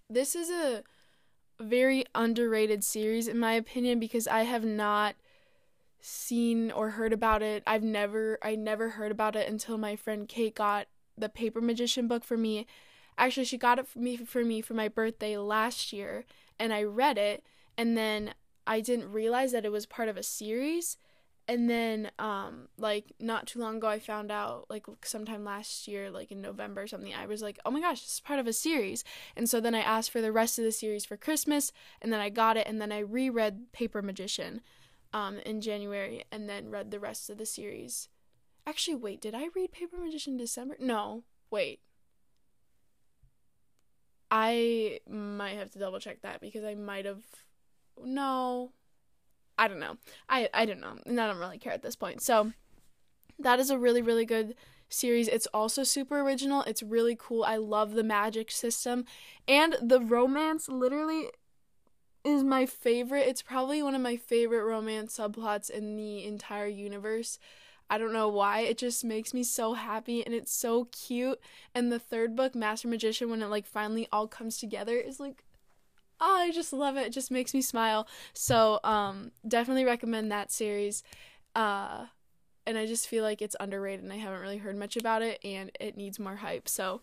this 0.09 0.35
is 0.35 0.49
a 0.49 0.83
very 1.59 2.05
underrated 2.15 2.83
series 2.83 3.27
in 3.27 3.37
my 3.37 3.53
opinion 3.53 3.99
because 3.99 4.27
I 4.27 4.43
have 4.43 4.65
not 4.65 5.13
seen 6.05 6.69
or 6.69 6.91
heard 6.91 7.13
about 7.13 7.41
it. 7.41 7.63
I've 7.65 7.81
never 7.81 8.37
I 8.41 8.55
never 8.55 8.89
heard 8.89 9.11
about 9.11 9.35
it 9.35 9.47
until 9.47 9.77
my 9.77 9.95
friend 9.95 10.27
Kate 10.27 10.53
got 10.53 10.87
the 11.17 11.29
Paper 11.29 11.61
Magician 11.61 12.07
book 12.07 12.25
for 12.25 12.37
me. 12.37 12.67
Actually, 13.17 13.45
she 13.45 13.57
got 13.57 13.79
it 13.79 13.87
for 13.87 13.99
me 13.99 14.17
for 14.17 14.43
me 14.43 14.61
for 14.61 14.73
my 14.73 14.89
birthday 14.89 15.37
last 15.37 15.93
year 15.93 16.25
and 16.59 16.73
I 16.73 16.83
read 16.83 17.17
it 17.17 17.43
and 17.77 17.97
then 17.97 18.33
I 18.67 18.81
didn't 18.81 19.11
realize 19.11 19.53
that 19.53 19.65
it 19.65 19.71
was 19.71 19.85
part 19.85 20.09
of 20.09 20.17
a 20.17 20.23
series 20.23 20.97
and 21.47 21.69
then 21.69 22.09
um 22.19 22.67
like 22.77 23.11
not 23.19 23.47
too 23.47 23.59
long 23.59 23.75
ago 23.75 23.87
i 23.87 23.99
found 23.99 24.31
out 24.31 24.65
like 24.69 24.85
sometime 25.03 25.43
last 25.43 25.89
year 25.89 26.09
like 26.09 26.31
in 26.31 26.41
november 26.41 26.83
or 26.83 26.87
something 26.87 27.13
i 27.13 27.25
was 27.25 27.41
like 27.41 27.59
oh 27.65 27.71
my 27.71 27.81
gosh 27.81 28.01
this 28.01 28.13
is 28.13 28.19
part 28.21 28.39
of 28.39 28.47
a 28.47 28.53
series 28.53 29.03
and 29.35 29.49
so 29.49 29.59
then 29.59 29.75
i 29.75 29.81
asked 29.81 30.09
for 30.09 30.21
the 30.21 30.31
rest 30.31 30.57
of 30.57 30.63
the 30.63 30.71
series 30.71 31.03
for 31.03 31.17
christmas 31.17 31.73
and 32.01 32.13
then 32.13 32.21
i 32.21 32.29
got 32.29 32.55
it 32.55 32.65
and 32.65 32.79
then 32.79 32.93
i 32.93 32.99
reread 32.99 33.71
paper 33.73 34.01
magician 34.01 34.61
um 35.13 35.39
in 35.39 35.61
january 35.61 36.23
and 36.31 36.49
then 36.49 36.69
read 36.69 36.91
the 36.91 36.99
rest 36.99 37.29
of 37.29 37.37
the 37.37 37.45
series 37.45 38.09
actually 38.65 38.95
wait 38.95 39.21
did 39.21 39.35
i 39.35 39.47
read 39.55 39.71
paper 39.71 39.97
magician 39.97 40.37
december 40.37 40.75
no 40.79 41.23
wait 41.49 41.79
i 44.31 44.99
might 45.09 45.57
have 45.57 45.69
to 45.69 45.79
double 45.79 45.99
check 45.99 46.21
that 46.21 46.41
because 46.41 46.63
i 46.63 46.73
might 46.73 47.05
have 47.05 47.21
no 48.03 48.71
I 49.57 49.67
don't 49.67 49.79
know. 49.79 49.97
I 50.29 50.49
I 50.53 50.65
don't 50.65 50.81
know. 50.81 50.97
And 51.05 51.19
I 51.19 51.27
don't 51.27 51.39
really 51.39 51.57
care 51.57 51.73
at 51.73 51.81
this 51.81 51.95
point. 51.95 52.21
So 52.21 52.51
that 53.39 53.59
is 53.59 53.69
a 53.69 53.77
really 53.77 54.01
really 54.01 54.25
good 54.25 54.55
series. 54.89 55.27
It's 55.27 55.47
also 55.47 55.83
super 55.83 56.19
original. 56.19 56.61
It's 56.63 56.83
really 56.83 57.15
cool. 57.19 57.43
I 57.43 57.57
love 57.57 57.93
the 57.93 58.03
magic 58.03 58.51
system 58.51 59.05
and 59.47 59.75
the 59.81 59.99
romance 59.99 60.67
literally 60.69 61.29
is 62.23 62.43
my 62.43 62.65
favorite. 62.65 63.27
It's 63.27 63.41
probably 63.41 63.83
one 63.83 63.95
of 63.95 64.01
my 64.01 64.15
favorite 64.15 64.63
romance 64.63 65.17
subplots 65.17 65.69
in 65.69 65.95
the 65.97 66.23
entire 66.25 66.67
universe. 66.67 67.39
I 67.89 67.97
don't 67.97 68.13
know 68.13 68.29
why. 68.29 68.61
It 68.61 68.77
just 68.77 69.03
makes 69.03 69.33
me 69.33 69.43
so 69.43 69.73
happy 69.73 70.25
and 70.25 70.33
it's 70.33 70.53
so 70.53 70.85
cute. 70.85 71.39
And 71.75 71.91
the 71.91 71.99
third 71.99 72.35
book, 72.35 72.55
Master 72.55 72.87
Magician, 72.87 73.29
when 73.29 73.41
it 73.41 73.47
like 73.47 73.65
finally 73.65 74.07
all 74.11 74.27
comes 74.27 74.57
together 74.57 74.95
is 74.95 75.19
like 75.19 75.43
oh, 76.23 76.37
I 76.37 76.51
just 76.51 76.73
love 76.73 76.95
it. 76.95 77.07
It 77.07 77.13
just 77.13 77.31
makes 77.31 77.53
me 77.53 77.61
smile. 77.61 78.07
So, 78.33 78.79
um, 78.83 79.31
definitely 79.45 79.83
recommend 79.83 80.31
that 80.31 80.51
series. 80.51 81.03
Uh, 81.53 82.05
and 82.65 82.77
I 82.77 82.85
just 82.85 83.07
feel 83.07 83.23
like 83.23 83.41
it's 83.41 83.57
underrated 83.59 84.03
and 84.03 84.13
I 84.13 84.17
haven't 84.17 84.39
really 84.39 84.57
heard 84.57 84.77
much 84.77 84.95
about 84.95 85.21
it 85.21 85.39
and 85.43 85.69
it 85.79 85.97
needs 85.97 86.19
more 86.19 86.37
hype. 86.37 86.69
So, 86.69 87.01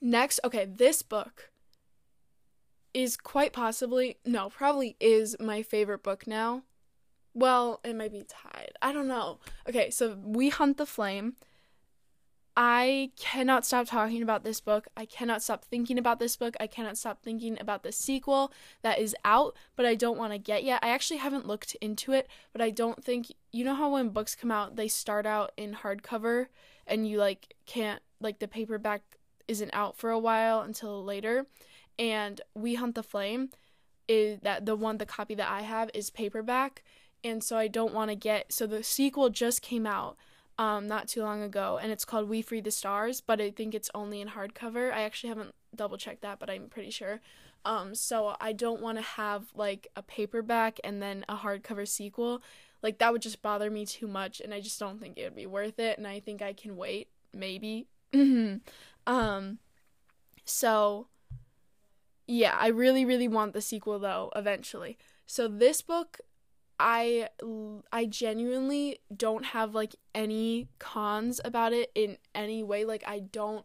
next, 0.00 0.40
okay, 0.44 0.64
this 0.64 1.02
book 1.02 1.50
is 2.94 3.16
quite 3.16 3.52
possibly, 3.52 4.18
no, 4.24 4.50
probably 4.50 4.96
is 5.00 5.36
my 5.40 5.62
favorite 5.62 6.02
book 6.02 6.26
now. 6.26 6.62
Well, 7.34 7.80
it 7.84 7.94
might 7.94 8.12
be 8.12 8.24
tied. 8.26 8.72
I 8.82 8.92
don't 8.92 9.08
know. 9.08 9.38
Okay, 9.68 9.90
so 9.90 10.16
We 10.22 10.48
Hunt 10.48 10.76
the 10.76 10.86
Flame 10.86 11.36
I 12.60 13.12
cannot 13.16 13.64
stop 13.64 13.86
talking 13.86 14.20
about 14.20 14.42
this 14.42 14.60
book. 14.60 14.88
I 14.96 15.04
cannot 15.06 15.44
stop 15.44 15.64
thinking 15.64 15.96
about 15.96 16.18
this 16.18 16.34
book. 16.34 16.56
I 16.58 16.66
cannot 16.66 16.98
stop 16.98 17.22
thinking 17.22 17.56
about 17.60 17.84
the 17.84 17.92
sequel 17.92 18.52
that 18.82 18.98
is 18.98 19.14
out, 19.24 19.54
but 19.76 19.86
I 19.86 19.94
don't 19.94 20.18
want 20.18 20.32
to 20.32 20.38
get 20.38 20.64
yet. 20.64 20.80
I 20.82 20.88
actually 20.88 21.18
haven't 21.18 21.46
looked 21.46 21.76
into 21.80 22.12
it, 22.12 22.26
but 22.52 22.60
I 22.60 22.70
don't 22.70 23.04
think 23.04 23.32
you 23.52 23.62
know 23.62 23.76
how 23.76 23.92
when 23.92 24.08
books 24.08 24.34
come 24.34 24.50
out, 24.50 24.74
they 24.74 24.88
start 24.88 25.24
out 25.24 25.52
in 25.56 25.72
hardcover 25.72 26.46
and 26.84 27.06
you 27.06 27.18
like 27.18 27.54
can't 27.64 28.02
like 28.20 28.40
the 28.40 28.48
paperback 28.48 29.02
isn't 29.46 29.70
out 29.72 29.96
for 29.96 30.10
a 30.10 30.18
while 30.18 30.62
until 30.62 31.04
later. 31.04 31.46
And 31.98 32.40
We 32.54 32.74
Hunt 32.74 32.94
the 32.94 33.02
Flame 33.02 33.50
is 34.06 34.40
that 34.40 34.66
the 34.66 34.76
one 34.76 34.98
the 34.98 35.06
copy 35.06 35.34
that 35.34 35.50
I 35.50 35.62
have 35.62 35.90
is 35.94 36.10
paperback, 36.10 36.82
and 37.22 37.42
so 37.42 37.56
I 37.56 37.68
don't 37.68 37.92
want 37.92 38.10
to 38.10 38.14
get 38.14 38.52
so 38.52 38.66
the 38.66 38.82
sequel 38.82 39.28
just 39.28 39.60
came 39.60 39.86
out 39.86 40.16
um, 40.58 40.86
not 40.86 41.08
too 41.08 41.22
long 41.22 41.42
ago, 41.42 41.78
and 41.80 41.92
it's 41.92 42.04
called 42.04 42.28
We 42.28 42.42
Free 42.42 42.60
the 42.60 42.70
Stars, 42.70 43.20
but 43.20 43.40
I 43.40 43.50
think 43.50 43.74
it's 43.74 43.90
only 43.94 44.20
in 44.20 44.28
hardcover. 44.28 44.92
I 44.92 45.02
actually 45.02 45.28
haven't 45.28 45.54
double 45.74 45.96
checked 45.96 46.22
that, 46.22 46.38
but 46.38 46.50
I'm 46.50 46.68
pretty 46.68 46.90
sure. 46.90 47.20
Um, 47.64 47.94
so 47.94 48.36
I 48.40 48.52
don't 48.52 48.80
want 48.80 48.98
to 48.98 49.02
have 49.02 49.46
like 49.54 49.88
a 49.94 50.02
paperback 50.02 50.80
and 50.82 51.02
then 51.02 51.24
a 51.28 51.36
hardcover 51.36 51.86
sequel. 51.86 52.42
Like 52.82 52.98
that 52.98 53.12
would 53.12 53.22
just 53.22 53.42
bother 53.42 53.70
me 53.70 53.86
too 53.86 54.06
much, 54.06 54.40
and 54.40 54.54
I 54.54 54.60
just 54.60 54.80
don't 54.80 55.00
think 55.00 55.18
it 55.18 55.24
would 55.24 55.36
be 55.36 55.46
worth 55.46 55.78
it. 55.78 55.98
And 55.98 56.06
I 56.06 56.20
think 56.20 56.42
I 56.42 56.52
can 56.52 56.76
wait, 56.76 57.08
maybe. 57.32 57.86
um, 59.06 59.58
so 60.44 61.06
yeah, 62.28 62.54
I 62.60 62.68
really, 62.68 63.06
really 63.06 63.26
want 63.26 63.54
the 63.54 63.62
sequel 63.62 63.98
though, 63.98 64.30
eventually. 64.36 64.98
So 65.26 65.48
this 65.48 65.82
book 65.82 66.20
I 66.78 67.28
I 67.92 68.04
genuinely 68.04 69.00
don't 69.14 69.46
have 69.46 69.74
like 69.74 69.96
any 70.14 70.68
cons 70.78 71.40
about 71.44 71.72
it 71.72 71.90
in 71.94 72.18
any 72.34 72.62
way. 72.62 72.84
Like 72.84 73.02
I 73.06 73.20
don't 73.20 73.64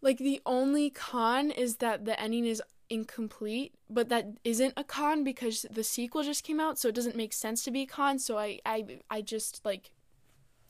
like 0.00 0.18
the 0.18 0.40
only 0.46 0.90
con 0.90 1.50
is 1.50 1.76
that 1.76 2.06
the 2.06 2.18
ending 2.20 2.46
is 2.46 2.62
incomplete, 2.88 3.74
but 3.90 4.08
that 4.08 4.26
isn't 4.42 4.72
a 4.76 4.82
con 4.82 5.22
because 5.22 5.66
the 5.70 5.84
sequel 5.84 6.22
just 6.22 6.44
came 6.44 6.60
out, 6.60 6.78
so 6.78 6.88
it 6.88 6.94
doesn't 6.94 7.16
make 7.16 7.32
sense 7.32 7.62
to 7.64 7.70
be 7.70 7.82
a 7.82 7.86
con. 7.86 8.18
So 8.18 8.38
I 8.38 8.58
I 8.64 9.00
I 9.10 9.20
just 9.20 9.64
like 9.64 9.90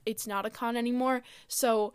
it's 0.04 0.26
not 0.26 0.44
a 0.44 0.50
con 0.50 0.76
anymore. 0.76 1.22
So 1.46 1.94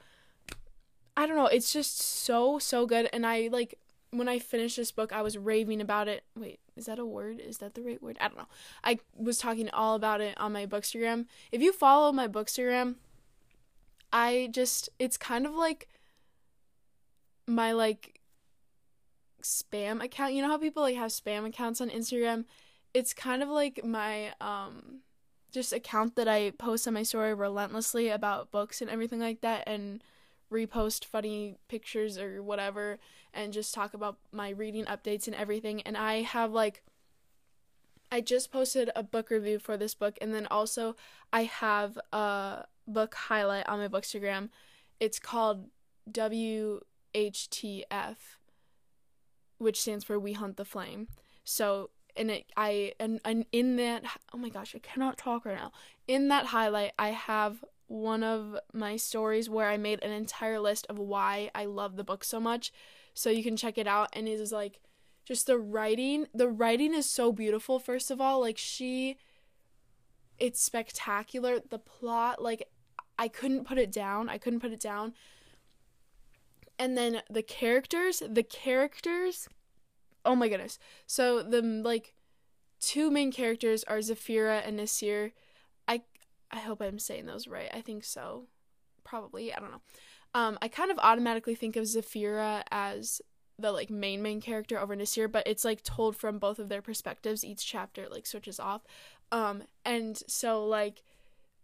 I 1.17 1.27
don't 1.27 1.35
know, 1.35 1.47
it's 1.47 1.73
just 1.73 1.99
so 1.99 2.57
so 2.59 2.85
good 2.87 3.09
and 3.13 3.27
I 3.27 3.49
like 3.51 3.77
when 4.11 4.27
I 4.27 4.39
finished 4.39 4.75
this 4.77 4.91
book, 4.91 5.13
I 5.13 5.21
was 5.21 5.37
raving 5.37 5.81
about 5.81 6.07
it. 6.07 6.23
Wait, 6.35 6.59
is 6.75 6.85
that 6.85 6.99
a 6.99 7.05
word? 7.05 7.39
Is 7.39 7.59
that 7.59 7.73
the 7.73 7.81
right 7.81 8.01
word? 8.01 8.17
I 8.19 8.27
don't 8.27 8.37
know. 8.37 8.47
I 8.83 8.99
was 9.15 9.37
talking 9.37 9.69
all 9.69 9.95
about 9.95 10.21
it 10.21 10.37
on 10.37 10.51
my 10.51 10.65
bookstagram. 10.65 11.25
If 11.51 11.61
you 11.61 11.71
follow 11.71 12.11
my 12.11 12.27
bookstagram, 12.27 12.95
I 14.11 14.49
just 14.51 14.89
it's 14.99 15.17
kind 15.17 15.45
of 15.45 15.53
like 15.53 15.87
my 17.47 17.71
like 17.71 18.19
spam 19.41 20.03
account. 20.03 20.33
You 20.33 20.41
know 20.41 20.49
how 20.49 20.57
people 20.57 20.83
like 20.83 20.97
have 20.97 21.11
spam 21.11 21.45
accounts 21.45 21.79
on 21.79 21.89
Instagram? 21.89 22.45
It's 22.93 23.13
kind 23.13 23.41
of 23.41 23.49
like 23.49 23.83
my 23.85 24.33
um 24.41 24.99
just 25.51 25.73
account 25.73 26.15
that 26.15 26.27
I 26.27 26.51
post 26.51 26.87
on 26.87 26.93
my 26.93 27.03
story 27.03 27.33
relentlessly 27.33 28.09
about 28.09 28.51
books 28.51 28.81
and 28.81 28.89
everything 28.89 29.19
like 29.19 29.41
that 29.41 29.63
and 29.67 30.01
repost 30.51 31.05
funny 31.05 31.55
pictures 31.67 32.17
or 32.17 32.43
whatever 32.43 32.99
and 33.33 33.53
just 33.53 33.73
talk 33.73 33.93
about 33.93 34.17
my 34.31 34.49
reading 34.49 34.85
updates 34.85 35.27
and 35.27 35.35
everything 35.35 35.81
and 35.81 35.95
I 35.97 36.21
have 36.21 36.51
like 36.51 36.83
I 38.11 38.19
just 38.19 38.51
posted 38.51 38.91
a 38.95 39.03
book 39.03 39.29
review 39.29 39.57
for 39.57 39.77
this 39.77 39.93
book 39.93 40.17
and 40.19 40.33
then 40.33 40.45
also 40.47 40.97
I 41.31 41.43
have 41.43 41.97
a 42.11 42.65
book 42.85 43.15
highlight 43.15 43.69
on 43.69 43.79
my 43.79 43.87
bookstagram. 43.87 44.49
It's 44.99 45.17
called 45.17 45.69
WHTF 46.11 46.81
which 49.57 49.79
stands 49.79 50.03
for 50.03 50.19
We 50.19 50.33
Hunt 50.33 50.57
the 50.57 50.65
Flame. 50.65 51.07
So 51.45 51.91
and 52.17 52.29
it 52.31 52.51
I 52.57 52.91
and, 52.99 53.21
and 53.23 53.45
in 53.53 53.77
that 53.77 54.03
oh 54.33 54.37
my 54.37 54.49
gosh, 54.49 54.75
I 54.75 54.79
cannot 54.79 55.17
talk 55.17 55.45
right 55.45 55.55
now. 55.55 55.71
In 56.07 56.27
that 56.27 56.47
highlight 56.47 56.91
I 56.99 57.11
have 57.11 57.63
one 57.91 58.23
of 58.23 58.57
my 58.73 58.95
stories 58.95 59.49
where 59.49 59.67
I 59.67 59.75
made 59.75 60.01
an 60.01 60.11
entire 60.11 60.59
list 60.59 60.87
of 60.87 60.97
why 60.97 61.51
I 61.53 61.65
love 61.65 61.97
the 61.97 62.05
book 62.05 62.23
so 62.23 62.39
much. 62.39 62.71
So 63.13 63.29
you 63.29 63.43
can 63.43 63.57
check 63.57 63.77
it 63.77 63.85
out 63.85 64.07
and 64.13 64.27
it 64.27 64.39
is 64.39 64.53
like 64.53 64.79
just 65.25 65.45
the 65.45 65.57
writing, 65.59 66.27
the 66.33 66.47
writing 66.47 66.93
is 66.93 67.09
so 67.09 67.33
beautiful 67.33 67.79
first 67.79 68.09
of 68.09 68.21
all, 68.21 68.39
like 68.39 68.57
she 68.57 69.17
it's 70.39 70.61
spectacular. 70.61 71.59
The 71.59 71.79
plot 71.79 72.41
like 72.41 72.67
I 73.19 73.27
couldn't 73.27 73.67
put 73.67 73.77
it 73.77 73.91
down. 73.91 74.29
I 74.29 74.37
couldn't 74.37 74.61
put 74.61 74.71
it 74.71 74.79
down. 74.79 75.13
And 76.79 76.97
then 76.97 77.21
the 77.29 77.43
characters, 77.43 78.23
the 78.27 78.43
characters 78.43 79.49
oh 80.23 80.35
my 80.35 80.47
goodness. 80.47 80.79
So 81.05 81.43
the 81.43 81.61
like 81.61 82.13
two 82.79 83.11
main 83.11 83.33
characters 83.33 83.83
are 83.83 83.97
Zafira 83.97 84.65
and 84.65 84.77
Nasir. 84.77 85.33
I 86.51 86.59
hope 86.59 86.81
I'm 86.81 86.99
saying 86.99 87.25
those 87.25 87.47
right. 87.47 87.69
I 87.73 87.81
think 87.81 88.03
so. 88.03 88.47
Probably. 89.03 89.53
I 89.53 89.59
don't 89.59 89.71
know. 89.71 89.81
Um, 90.33 90.57
I 90.61 90.67
kind 90.67 90.91
of 90.91 90.99
automatically 90.99 91.55
think 91.55 91.75
of 91.75 91.85
Zafira 91.85 92.63
as 92.71 93.21
the 93.59 93.71
like 93.71 93.89
main 93.89 94.21
main 94.21 94.41
character 94.41 94.79
over 94.79 94.95
Nasir, 94.95 95.27
but 95.27 95.47
it's 95.47 95.65
like 95.65 95.83
told 95.83 96.15
from 96.15 96.39
both 96.39 96.59
of 96.59 96.69
their 96.69 96.81
perspectives. 96.81 97.43
Each 97.43 97.65
chapter 97.65 98.07
like 98.09 98.25
switches 98.25 98.59
off. 98.59 98.81
Um, 99.31 99.63
and 99.85 100.21
so 100.27 100.65
like 100.65 101.03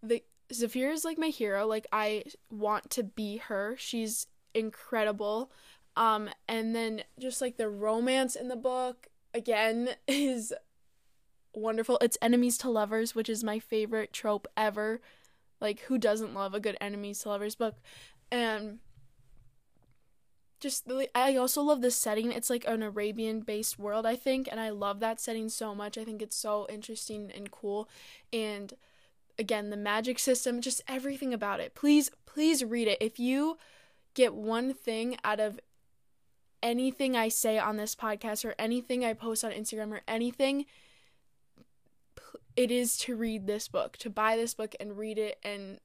the 0.02 0.24
Zafira 0.54 0.94
is 0.94 1.06
like 1.06 1.18
my 1.18 1.28
hero. 1.28 1.66
Like 1.66 1.88
I 1.92 2.24
want 2.52 2.90
to 2.92 3.04
be 3.04 3.38
her. 3.38 3.76
She's 3.78 4.28
incredible. 4.54 5.52
Um, 5.96 6.30
and 6.48 6.76
then 6.76 7.04
just 7.20 7.42
like 7.42 7.58
the 7.58 7.70
romance 7.70 8.36
in 8.36 8.48
the 8.48 8.56
book 8.56 9.08
again 9.34 9.90
is 10.08 10.54
wonderful. 11.54 11.98
It's 12.02 12.18
enemies 12.22 12.58
to 12.60 12.70
lovers, 12.70 13.16
which 13.16 13.30
is 13.30 13.44
my 13.44 13.60
favorite 13.60 14.14
trope 14.14 14.48
ever. 14.56 15.02
Like 15.60 15.82
who 15.82 15.98
doesn't 15.98 16.34
love 16.34 16.54
a 16.54 16.60
good 16.60 16.78
enemies 16.80 17.20
to 17.20 17.30
lovers 17.30 17.56
book? 17.56 17.76
And 18.32 18.80
just 20.60 20.90
I 21.14 21.36
also 21.36 21.62
love 21.62 21.82
the 21.82 21.92
setting. 21.92 22.32
It's 22.32 22.50
like 22.50 22.66
an 22.68 22.82
Arabian 22.82 23.42
based 23.42 23.78
world, 23.78 24.06
I 24.06 24.16
think, 24.16 24.48
and 24.50 24.60
I 24.60 24.70
love 24.70 25.00
that 25.00 25.20
setting 25.20 25.50
so 25.50 25.76
much. 25.76 25.98
I 25.98 26.04
think 26.04 26.22
it's 26.22 26.36
so 26.36 26.66
interesting 26.70 27.32
and 27.36 27.52
cool. 27.52 27.88
And 28.34 28.74
again, 29.38 29.70
the 29.70 29.78
magic 29.78 30.18
system, 30.20 30.62
just 30.62 30.82
everything 30.88 31.34
about 31.34 31.60
it. 31.60 31.76
Please, 31.76 32.10
please 32.26 32.64
read 32.64 32.88
it. 32.88 32.98
If 33.00 33.20
you 33.20 33.58
get 34.16 34.34
one 34.34 34.74
thing 34.74 35.18
out 35.24 35.40
of 35.40 35.60
anything 36.64 37.16
I 37.16 37.30
say 37.30 37.60
on 37.60 37.78
this 37.78 37.96
podcast 37.96 38.44
or 38.44 38.56
anything 38.58 39.06
I 39.06 39.14
post 39.14 39.46
on 39.46 39.52
Instagram 39.52 39.92
or 39.92 40.02
anything, 40.08 40.66
it 42.58 42.72
is 42.72 42.98
to 42.98 43.16
read 43.16 43.46
this 43.46 43.68
book, 43.68 43.96
to 43.98 44.10
buy 44.10 44.36
this 44.36 44.56
book 44.56 44.76
and 44.80 44.98
read 44.98 45.20
it 45.20 45.38
and 45.44 45.80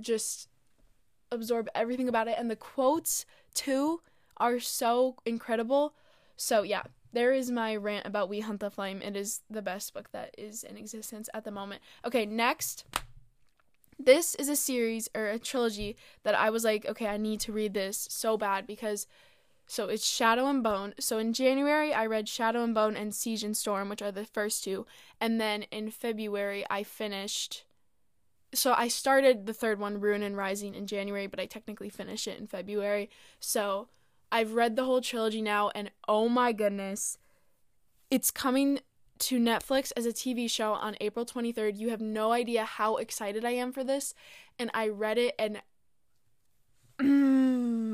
just 0.00 0.48
absorb 1.30 1.68
everything 1.74 2.08
about 2.08 2.26
it. 2.26 2.34
And 2.36 2.50
the 2.50 2.56
quotes, 2.56 3.24
too, 3.54 4.02
are 4.36 4.58
so 4.58 5.14
incredible. 5.24 5.94
So, 6.36 6.62
yeah, 6.62 6.82
there 7.12 7.32
is 7.32 7.50
my 7.50 7.76
rant 7.76 8.06
about 8.06 8.28
We 8.28 8.40
Hunt 8.40 8.58
the 8.58 8.70
Flame. 8.70 9.00
It 9.00 9.16
is 9.16 9.42
the 9.48 9.62
best 9.62 9.94
book 9.94 10.10
that 10.10 10.34
is 10.36 10.64
in 10.64 10.76
existence 10.76 11.30
at 11.32 11.44
the 11.44 11.52
moment. 11.52 11.80
Okay, 12.04 12.26
next. 12.26 12.84
This 13.98 14.34
is 14.34 14.48
a 14.48 14.56
series 14.56 15.08
or 15.14 15.28
a 15.28 15.38
trilogy 15.38 15.96
that 16.24 16.34
I 16.34 16.50
was 16.50 16.64
like, 16.64 16.84
okay, 16.84 17.06
I 17.06 17.16
need 17.16 17.40
to 17.40 17.52
read 17.52 17.72
this 17.72 18.08
so 18.10 18.36
bad 18.36 18.66
because 18.66 19.06
so 19.66 19.88
it's 19.88 20.06
Shadow 20.06 20.46
and 20.46 20.62
Bone. 20.62 20.94
So 21.00 21.18
in 21.18 21.32
January, 21.32 21.92
I 21.92 22.06
read 22.06 22.28
Shadow 22.28 22.62
and 22.62 22.74
Bone 22.74 22.96
and 22.96 23.14
Siege 23.14 23.42
and 23.42 23.56
Storm, 23.56 23.88
which 23.88 24.02
are 24.02 24.12
the 24.12 24.24
first 24.24 24.62
two. 24.62 24.86
And 25.20 25.40
then 25.40 25.62
in 25.64 25.90
February, 25.90 26.64
I 26.70 26.84
finished. 26.84 27.64
So 28.54 28.74
I 28.76 28.86
started 28.86 29.46
the 29.46 29.52
third 29.52 29.80
one, 29.80 30.00
Ruin 30.00 30.22
and 30.22 30.36
Rising, 30.36 30.74
in 30.74 30.86
January, 30.86 31.26
but 31.26 31.40
I 31.40 31.46
technically 31.46 31.88
finished 31.88 32.28
it 32.28 32.38
in 32.38 32.46
February. 32.46 33.10
So 33.40 33.88
I've 34.30 34.54
read 34.54 34.76
the 34.76 34.84
whole 34.84 35.00
trilogy 35.00 35.42
now, 35.42 35.70
and 35.74 35.90
oh 36.06 36.28
my 36.28 36.52
goodness, 36.52 37.18
it's 38.08 38.30
coming 38.30 38.80
to 39.18 39.40
Netflix 39.40 39.92
as 39.96 40.06
a 40.06 40.12
TV 40.12 40.48
show 40.48 40.74
on 40.74 40.96
April 41.00 41.26
23rd. 41.26 41.76
You 41.76 41.90
have 41.90 42.00
no 42.00 42.32
idea 42.32 42.64
how 42.64 42.96
excited 42.96 43.44
I 43.44 43.52
am 43.52 43.72
for 43.72 43.82
this. 43.82 44.14
And 44.58 44.70
I 44.72 44.88
read 44.88 45.18
it, 45.18 45.34
and 45.38 45.60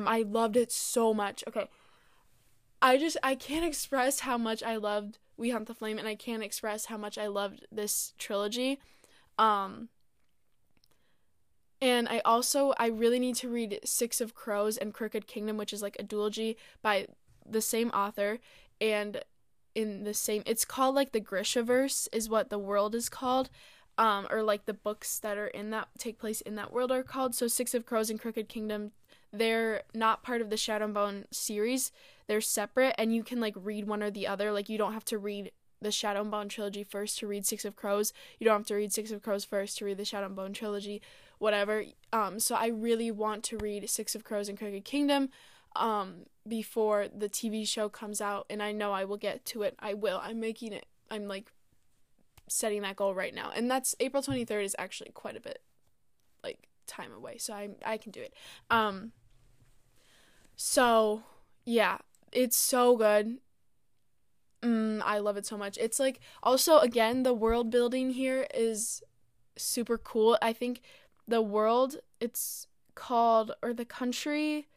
Mm, 0.03 0.09
I 0.09 0.23
loved 0.23 0.57
it 0.57 0.73
so 0.73 1.13
much. 1.15 1.45
Okay. 1.49 1.69
I 2.81 2.99
just 2.99 3.17
I 3.23 3.35
can't 3.35 3.65
express 3.65 4.21
how 4.21 4.37
much 4.37 4.63
I 4.63 4.77
loved 4.77 5.19
We 5.37 5.51
Hunt 5.51 5.67
the 5.69 5.75
Flame 5.75 5.99
and 5.99 6.09
I 6.09 6.15
can't 6.15 6.43
express 6.43 6.87
how 6.87 6.97
much 6.97 7.17
I 7.17 7.29
loved 7.29 7.67
this 7.71 8.13
trilogy. 8.19 8.81
Um 9.39 9.89
and 11.81 12.09
I 12.09 12.21
also 12.25 12.75
I 12.79 12.87
really 12.87 13.19
need 13.19 13.37
to 13.37 13.49
read 13.49 13.81
Six 13.85 14.21
of 14.21 14.35
Crows 14.35 14.77
and 14.77 14.95
Crooked 14.95 15.27
Kingdom, 15.27 15.57
which 15.57 15.73
is 15.73 15.83
like 15.83 15.97
a 15.99 16.05
duology 16.05 16.57
by 16.83 17.07
the 17.49 17.61
same 17.61 17.91
author 17.91 18.39
and 18.81 19.23
in 19.75 20.05
the 20.05 20.15
same 20.15 20.43
it's 20.45 20.65
called 20.65 20.95
like 20.95 21.13
the 21.13 21.21
Grishaverse 21.21 22.07
is 22.13 22.29
what 22.29 22.51
the 22.51 22.59
world 22.59 22.95
is 22.95 23.09
called 23.09 23.49
um, 23.99 24.27
or 24.31 24.43
like 24.43 24.65
the 24.65 24.75
books 24.75 25.19
that 25.19 25.37
are 25.37 25.49
in 25.49 25.71
that 25.71 25.89
take 25.99 26.19
place 26.19 26.41
in 26.41 26.55
that 26.57 26.73
world 26.73 26.91
are 26.91 27.03
called. 27.03 27.35
So 27.35 27.47
Six 27.47 27.75
of 27.75 27.87
Crows 27.87 28.11
and 28.11 28.21
Crooked 28.21 28.49
Kingdom, 28.49 28.93
they're 29.33 29.83
not 29.95 30.23
part 30.23 30.41
of 30.41 30.51
the 30.51 30.57
Shadow 30.57 30.85
and 30.85 30.95
Bone 30.95 31.25
series. 31.31 31.93
They're 32.27 32.41
separate, 32.41 32.95
and 32.99 33.15
you 33.15 33.23
can 33.23 33.41
like 33.41 33.55
read 33.57 33.87
one 33.87 34.03
or 34.03 34.11
the 34.11 34.27
other. 34.27 34.53
Like 34.53 34.69
you 34.69 34.79
don't 34.79 34.93
have 34.93 35.05
to 35.07 35.19
read 35.19 35.53
the 35.81 35.91
Shadow 35.91 36.21
and 36.21 36.31
Bone 36.31 36.49
trilogy 36.49 36.85
first 36.85 37.19
to 37.19 37.27
read 37.27 37.47
Six 37.47 37.65
of 37.65 37.77
Crows. 37.77 38.13
You 38.39 38.45
don't 38.45 38.61
have 38.61 38.67
to 38.69 38.75
read 38.75 38.93
Six 38.93 39.11
of 39.11 39.23
Crows 39.23 39.45
first 39.45 39.79
to 39.79 39.85
read 39.85 39.99
the 39.99 40.05
Shadow 40.05 40.27
and 40.27 40.37
Bone 40.37 40.53
trilogy, 40.53 41.03
whatever. 41.39 41.85
Um, 42.13 42.39
so 42.39 42.55
I 42.55 42.69
really 42.69 43.11
want 43.11 43.43
to 43.45 43.59
read 43.59 43.89
Six 43.89 44.15
of 44.15 44.25
Crows 44.25 44.49
and 44.49 44.59
Crooked 44.59 44.85
Kingdom 44.85 45.31
um 45.75 46.27
before 46.47 47.07
the 47.09 47.29
TV 47.29 47.67
show 47.67 47.89
comes 47.89 48.21
out 48.21 48.45
and 48.51 48.63
I 48.63 48.73
know 48.73 48.93
I 48.93 49.05
will 49.05 49.17
get 49.17 49.45
to 49.47 49.63
it. 49.63 49.75
I 49.79 49.95
will. 49.95 50.21
I'm 50.23 50.41
making 50.41 50.73
it 50.73 50.87
I'm 51.11 51.29
like 51.29 51.51
setting 52.49 52.83
that 52.83 52.97
goal 52.97 53.15
right 53.15 53.35
now. 53.35 53.51
And 53.55 53.71
that's 53.71 53.95
April 54.01 54.23
23rd 54.23 54.65
is 54.65 54.77
actually 54.79 55.11
quite 55.11 55.37
a 55.37 55.41
bit 55.41 55.61
like 56.43 56.69
time 56.87 57.13
away. 57.13 57.39
So 57.39 57.55
I 57.55 57.71
I 57.85 57.97
can 57.97 58.13
do 58.13 58.21
it. 58.21 58.35
Um 58.71 59.13
so 60.57 61.23
yeah, 61.65 61.99
it's 62.33 62.57
so 62.57 62.97
good. 62.97 63.39
Mm, 64.63 65.03
I 65.05 65.19
love 65.19 65.37
it 65.37 65.47
so 65.47 65.57
much. 65.57 65.77
It's 65.79 65.99
like 65.99 66.21
also 66.43 66.79
again 66.79 67.23
the 67.23 67.35
world 67.35 67.71
building 67.71 68.11
here 68.11 68.47
is 68.55 69.03
super 69.57 69.99
cool. 69.99 70.39
I 70.41 70.53
think 70.53 70.83
the 71.27 71.43
world 71.43 71.97
it's 72.21 72.67
called 72.95 73.53
or 73.63 73.73
the 73.73 73.85
country 73.85 74.69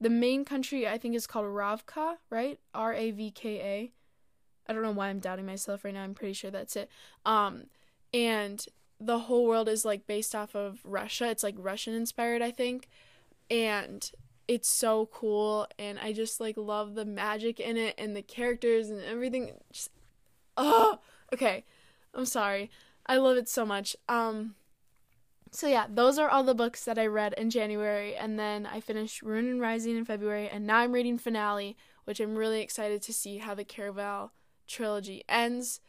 the 0.00 0.10
main 0.10 0.44
country 0.44 0.86
I 0.86 0.98
think 0.98 1.14
is 1.14 1.26
called 1.26 1.46
Ravka, 1.46 2.16
right? 2.30 2.58
R 2.74 2.94
A 2.94 3.10
V 3.10 3.30
K 3.30 3.60
A. 3.60 3.92
I 4.68 4.72
don't 4.72 4.82
know 4.82 4.92
why 4.92 5.08
I'm 5.08 5.18
doubting 5.18 5.46
myself 5.46 5.84
right 5.84 5.94
now. 5.94 6.02
I'm 6.02 6.14
pretty 6.14 6.34
sure 6.34 6.50
that's 6.50 6.76
it. 6.76 6.90
Um, 7.24 7.64
and 8.12 8.64
the 9.00 9.20
whole 9.20 9.46
world 9.46 9.68
is 9.68 9.84
like 9.84 10.06
based 10.06 10.34
off 10.34 10.54
of 10.54 10.80
Russia. 10.84 11.28
It's 11.30 11.42
like 11.42 11.54
Russian 11.58 11.94
inspired, 11.94 12.42
I 12.42 12.50
think. 12.50 12.88
And 13.50 14.10
it's 14.48 14.68
so 14.68 15.06
cool 15.12 15.68
and 15.78 15.98
I 15.98 16.12
just 16.12 16.40
like 16.40 16.56
love 16.56 16.94
the 16.94 17.04
magic 17.04 17.60
in 17.60 17.76
it 17.76 17.94
and 17.98 18.16
the 18.16 18.22
characters 18.22 18.88
and 18.88 19.02
everything 19.02 19.52
just 19.70 19.90
oh 20.56 20.98
okay. 21.32 21.64
I'm 22.14 22.24
sorry. 22.24 22.70
I 23.06 23.18
love 23.18 23.36
it 23.36 23.48
so 23.48 23.66
much. 23.66 23.94
Um 24.08 24.54
so 25.50 25.66
yeah, 25.66 25.86
those 25.88 26.18
are 26.18 26.28
all 26.28 26.42
the 26.42 26.54
books 26.54 26.84
that 26.84 26.98
I 26.98 27.06
read 27.06 27.34
in 27.34 27.50
January 27.50 28.16
and 28.16 28.38
then 28.38 28.66
I 28.66 28.80
finished 28.80 29.22
Ruin 29.22 29.48
and 29.48 29.60
Rising 29.60 29.96
in 29.96 30.04
February 30.04 30.48
and 30.48 30.66
now 30.66 30.78
I'm 30.78 30.92
reading 30.92 31.18
Finale, 31.18 31.76
which 32.04 32.20
I'm 32.20 32.34
really 32.34 32.60
excited 32.60 33.02
to 33.02 33.12
see 33.12 33.38
how 33.38 33.54
the 33.54 33.64
Caraval 33.64 34.30
trilogy 34.66 35.24
ends. 35.28 35.80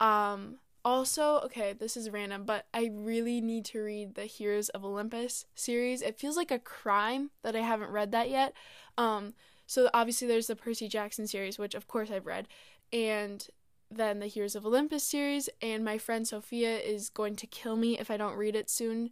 Um, 0.00 0.56
also, 0.84 1.40
okay, 1.40 1.72
this 1.72 1.96
is 1.96 2.10
random, 2.10 2.44
but 2.44 2.66
I 2.72 2.90
really 2.92 3.40
need 3.40 3.64
to 3.66 3.80
read 3.82 4.14
the 4.14 4.24
Heroes 4.24 4.68
of 4.70 4.84
Olympus 4.84 5.44
series. 5.54 6.02
It 6.02 6.18
feels 6.18 6.36
like 6.36 6.50
a 6.50 6.58
crime 6.58 7.30
that 7.42 7.54
I 7.56 7.60
haven't 7.60 7.90
read 7.90 8.12
that 8.12 8.30
yet. 8.30 8.54
Um, 8.96 9.34
So 9.66 9.88
obviously 9.94 10.26
there's 10.26 10.48
the 10.48 10.56
Percy 10.56 10.88
Jackson 10.88 11.26
series, 11.28 11.58
which 11.58 11.74
of 11.76 11.86
course 11.86 12.10
I've 12.10 12.26
read, 12.26 12.48
and 12.92 13.46
then 13.90 14.18
the 14.18 14.26
Heroes 14.26 14.56
of 14.56 14.66
Olympus 14.66 15.04
series, 15.04 15.48
and 15.62 15.84
my 15.84 15.96
friend 15.98 16.26
Sophia 16.26 16.78
is 16.78 17.08
going 17.08 17.36
to 17.36 17.46
kill 17.46 17.76
me 17.76 17.98
if 17.98 18.10
I 18.10 18.16
don't 18.16 18.36
read 18.36 18.56
it 18.56 18.68
soon. 18.70 19.10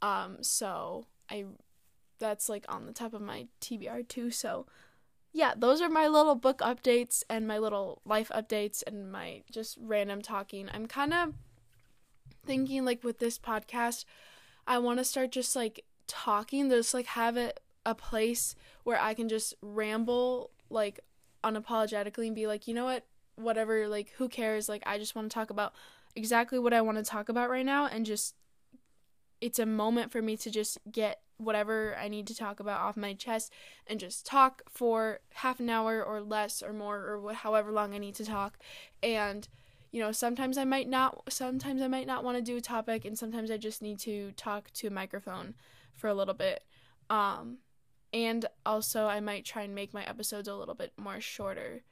Um, 0.00 0.42
so 0.42 1.06
I 1.30 1.44
that's 2.18 2.48
like 2.48 2.64
on 2.68 2.86
the 2.86 2.92
top 2.92 3.12
of 3.14 3.20
my 3.20 3.46
TBR 3.60 4.08
too. 4.08 4.30
So 4.30 4.66
yeah, 5.34 5.52
those 5.56 5.80
are 5.80 5.88
my 5.88 6.06
little 6.06 6.36
book 6.36 6.60
updates 6.60 7.24
and 7.28 7.48
my 7.48 7.58
little 7.58 8.00
life 8.04 8.30
updates 8.32 8.84
and 8.86 9.10
my 9.10 9.42
just 9.50 9.76
random 9.80 10.22
talking. 10.22 10.70
I'm 10.72 10.86
kind 10.86 11.12
of 11.12 11.34
thinking 12.46 12.84
like 12.84 13.02
with 13.02 13.18
this 13.18 13.36
podcast, 13.36 14.04
I 14.64 14.78
want 14.78 15.00
to 15.00 15.04
start 15.04 15.32
just 15.32 15.56
like 15.56 15.84
talking, 16.06 16.70
just 16.70 16.94
like 16.94 17.06
have 17.06 17.36
it 17.36 17.58
a 17.84 17.96
place 17.96 18.54
where 18.84 18.98
I 18.98 19.12
can 19.12 19.28
just 19.28 19.54
ramble 19.60 20.52
like 20.70 21.00
unapologetically 21.42 22.28
and 22.28 22.36
be 22.36 22.46
like, 22.46 22.68
you 22.68 22.74
know 22.74 22.84
what, 22.84 23.04
whatever, 23.34 23.88
like 23.88 24.10
who 24.18 24.28
cares? 24.28 24.68
Like 24.68 24.84
I 24.86 24.98
just 24.98 25.16
want 25.16 25.32
to 25.32 25.34
talk 25.34 25.50
about 25.50 25.74
exactly 26.14 26.60
what 26.60 26.72
I 26.72 26.80
want 26.80 26.98
to 26.98 27.04
talk 27.04 27.28
about 27.28 27.50
right 27.50 27.66
now 27.66 27.86
and 27.86 28.06
just 28.06 28.36
it's 29.40 29.58
a 29.58 29.66
moment 29.66 30.12
for 30.12 30.22
me 30.22 30.36
to 30.36 30.48
just 30.48 30.78
get 30.92 31.23
whatever 31.38 31.96
I 31.96 32.08
need 32.08 32.26
to 32.28 32.34
talk 32.34 32.60
about 32.60 32.80
off 32.80 32.96
my 32.96 33.14
chest 33.14 33.52
and 33.86 33.98
just 33.98 34.24
talk 34.24 34.62
for 34.68 35.20
half 35.34 35.60
an 35.60 35.68
hour 35.68 36.02
or 36.02 36.20
less 36.20 36.62
or 36.62 36.72
more 36.72 36.98
or 36.98 37.32
however 37.32 37.72
long 37.72 37.94
I 37.94 37.98
need 37.98 38.14
to 38.16 38.24
talk. 38.24 38.58
And 39.02 39.48
you 39.90 40.00
know 40.00 40.12
sometimes 40.12 40.58
I 40.58 40.64
might 40.64 40.88
not 40.88 41.22
sometimes 41.32 41.80
I 41.80 41.88
might 41.88 42.06
not 42.06 42.24
want 42.24 42.36
to 42.36 42.42
do 42.42 42.56
a 42.56 42.60
topic 42.60 43.04
and 43.04 43.18
sometimes 43.18 43.50
I 43.50 43.56
just 43.56 43.82
need 43.82 43.98
to 44.00 44.32
talk 44.32 44.70
to 44.74 44.88
a 44.88 44.90
microphone 44.90 45.54
for 45.94 46.08
a 46.08 46.14
little 46.14 46.34
bit. 46.34 46.64
Um 47.10 47.58
and 48.12 48.46
also 48.64 49.06
I 49.06 49.20
might 49.20 49.44
try 49.44 49.62
and 49.62 49.74
make 49.74 49.94
my 49.94 50.04
episodes 50.04 50.48
a 50.48 50.54
little 50.54 50.74
bit 50.74 50.92
more 50.96 51.20
shorter. 51.20 51.82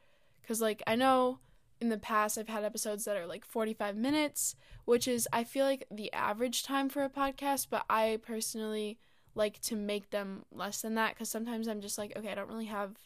Cuz 0.47 0.61
like 0.61 0.83
I 0.87 0.97
know 0.97 1.39
in 1.81 1.89
the 1.89 1.99
past 1.99 2.39
I've 2.39 2.49
had 2.49 2.65
episodes 2.65 3.05
that 3.05 3.17
are 3.17 3.27
like 3.27 3.45
45 3.45 3.97
minutes, 3.97 4.55
which 4.85 5.09
is 5.09 5.29
I 5.33 5.43
feel 5.45 5.65
like 5.65 5.85
the 5.91 6.13
average 6.13 6.63
time 6.63 6.89
for 6.89 7.03
a 7.03 7.11
podcast, 7.11 7.67
but 7.71 7.85
I 7.91 8.21
personally 8.23 8.99
like 9.35 9.61
to 9.63 9.77
make 9.77 10.11
them 10.11 10.45
less 10.53 10.83
than 10.83 10.95
that 10.95 11.17
cuz 11.17 11.29
sometimes 11.29 11.69
I'm 11.69 11.81
just 11.81 11.99
like, 11.99 12.17
okay, 12.17 12.31
I 12.31 12.35
don't 12.35 12.49
really 12.49 12.67
have 12.67 12.97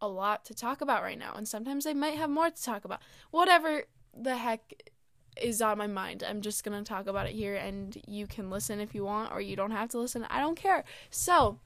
a 0.00 0.08
lot 0.08 0.44
to 0.46 0.54
talk 0.54 0.80
about 0.80 1.02
right 1.02 1.18
now, 1.18 1.34
and 1.36 1.46
sometimes 1.46 1.86
I 1.86 1.92
might 1.92 2.14
have 2.14 2.30
more 2.30 2.50
to 2.50 2.62
talk 2.62 2.84
about. 2.84 3.00
Whatever 3.30 3.84
the 4.14 4.36
heck 4.36 4.92
is 5.36 5.62
on 5.62 5.78
my 5.78 5.86
mind. 5.86 6.22
I'm 6.26 6.40
just 6.40 6.64
going 6.64 6.82
to 6.82 6.88
talk 6.88 7.06
about 7.06 7.26
it 7.26 7.32
here 7.32 7.54
and 7.54 7.96
you 8.06 8.26
can 8.26 8.50
listen 8.50 8.80
if 8.80 8.94
you 8.94 9.04
want 9.04 9.32
or 9.32 9.40
you 9.40 9.56
don't 9.56 9.70
have 9.70 9.88
to 9.90 9.98
listen. 9.98 10.26
I 10.28 10.40
don't 10.40 10.56
care. 10.56 10.84
So, 11.10 11.58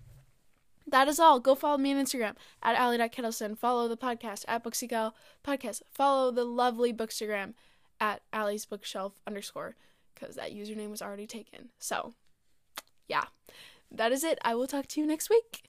that 0.86 1.08
is 1.08 1.18
all. 1.18 1.40
Go 1.40 1.54
follow 1.54 1.78
me 1.78 1.92
on 1.94 2.04
Instagram 2.04 2.34
at 2.62 2.76
Allie.Ketelsen. 2.76 3.56
Follow 3.56 3.88
the 3.88 3.96
podcast 3.96 4.44
at 4.46 4.62
Booksygal 4.62 5.12
Podcast. 5.42 5.82
Follow 5.90 6.30
the 6.30 6.44
lovely 6.44 6.92
Bookstagram 6.92 7.54
at 8.00 8.20
Allie's 8.32 8.66
Bookshelf 8.66 9.14
underscore 9.26 9.76
because 10.14 10.36
that 10.36 10.54
username 10.54 10.90
was 10.90 11.00
already 11.00 11.26
taken. 11.26 11.70
So, 11.78 12.12
yeah, 13.08 13.24
that 13.96 14.12
is 14.12 14.24
it. 14.24 14.38
I 14.44 14.54
will 14.54 14.66
talk 14.66 14.86
to 14.88 15.00
you 15.00 15.06
next 15.06 15.30
week. 15.30 15.68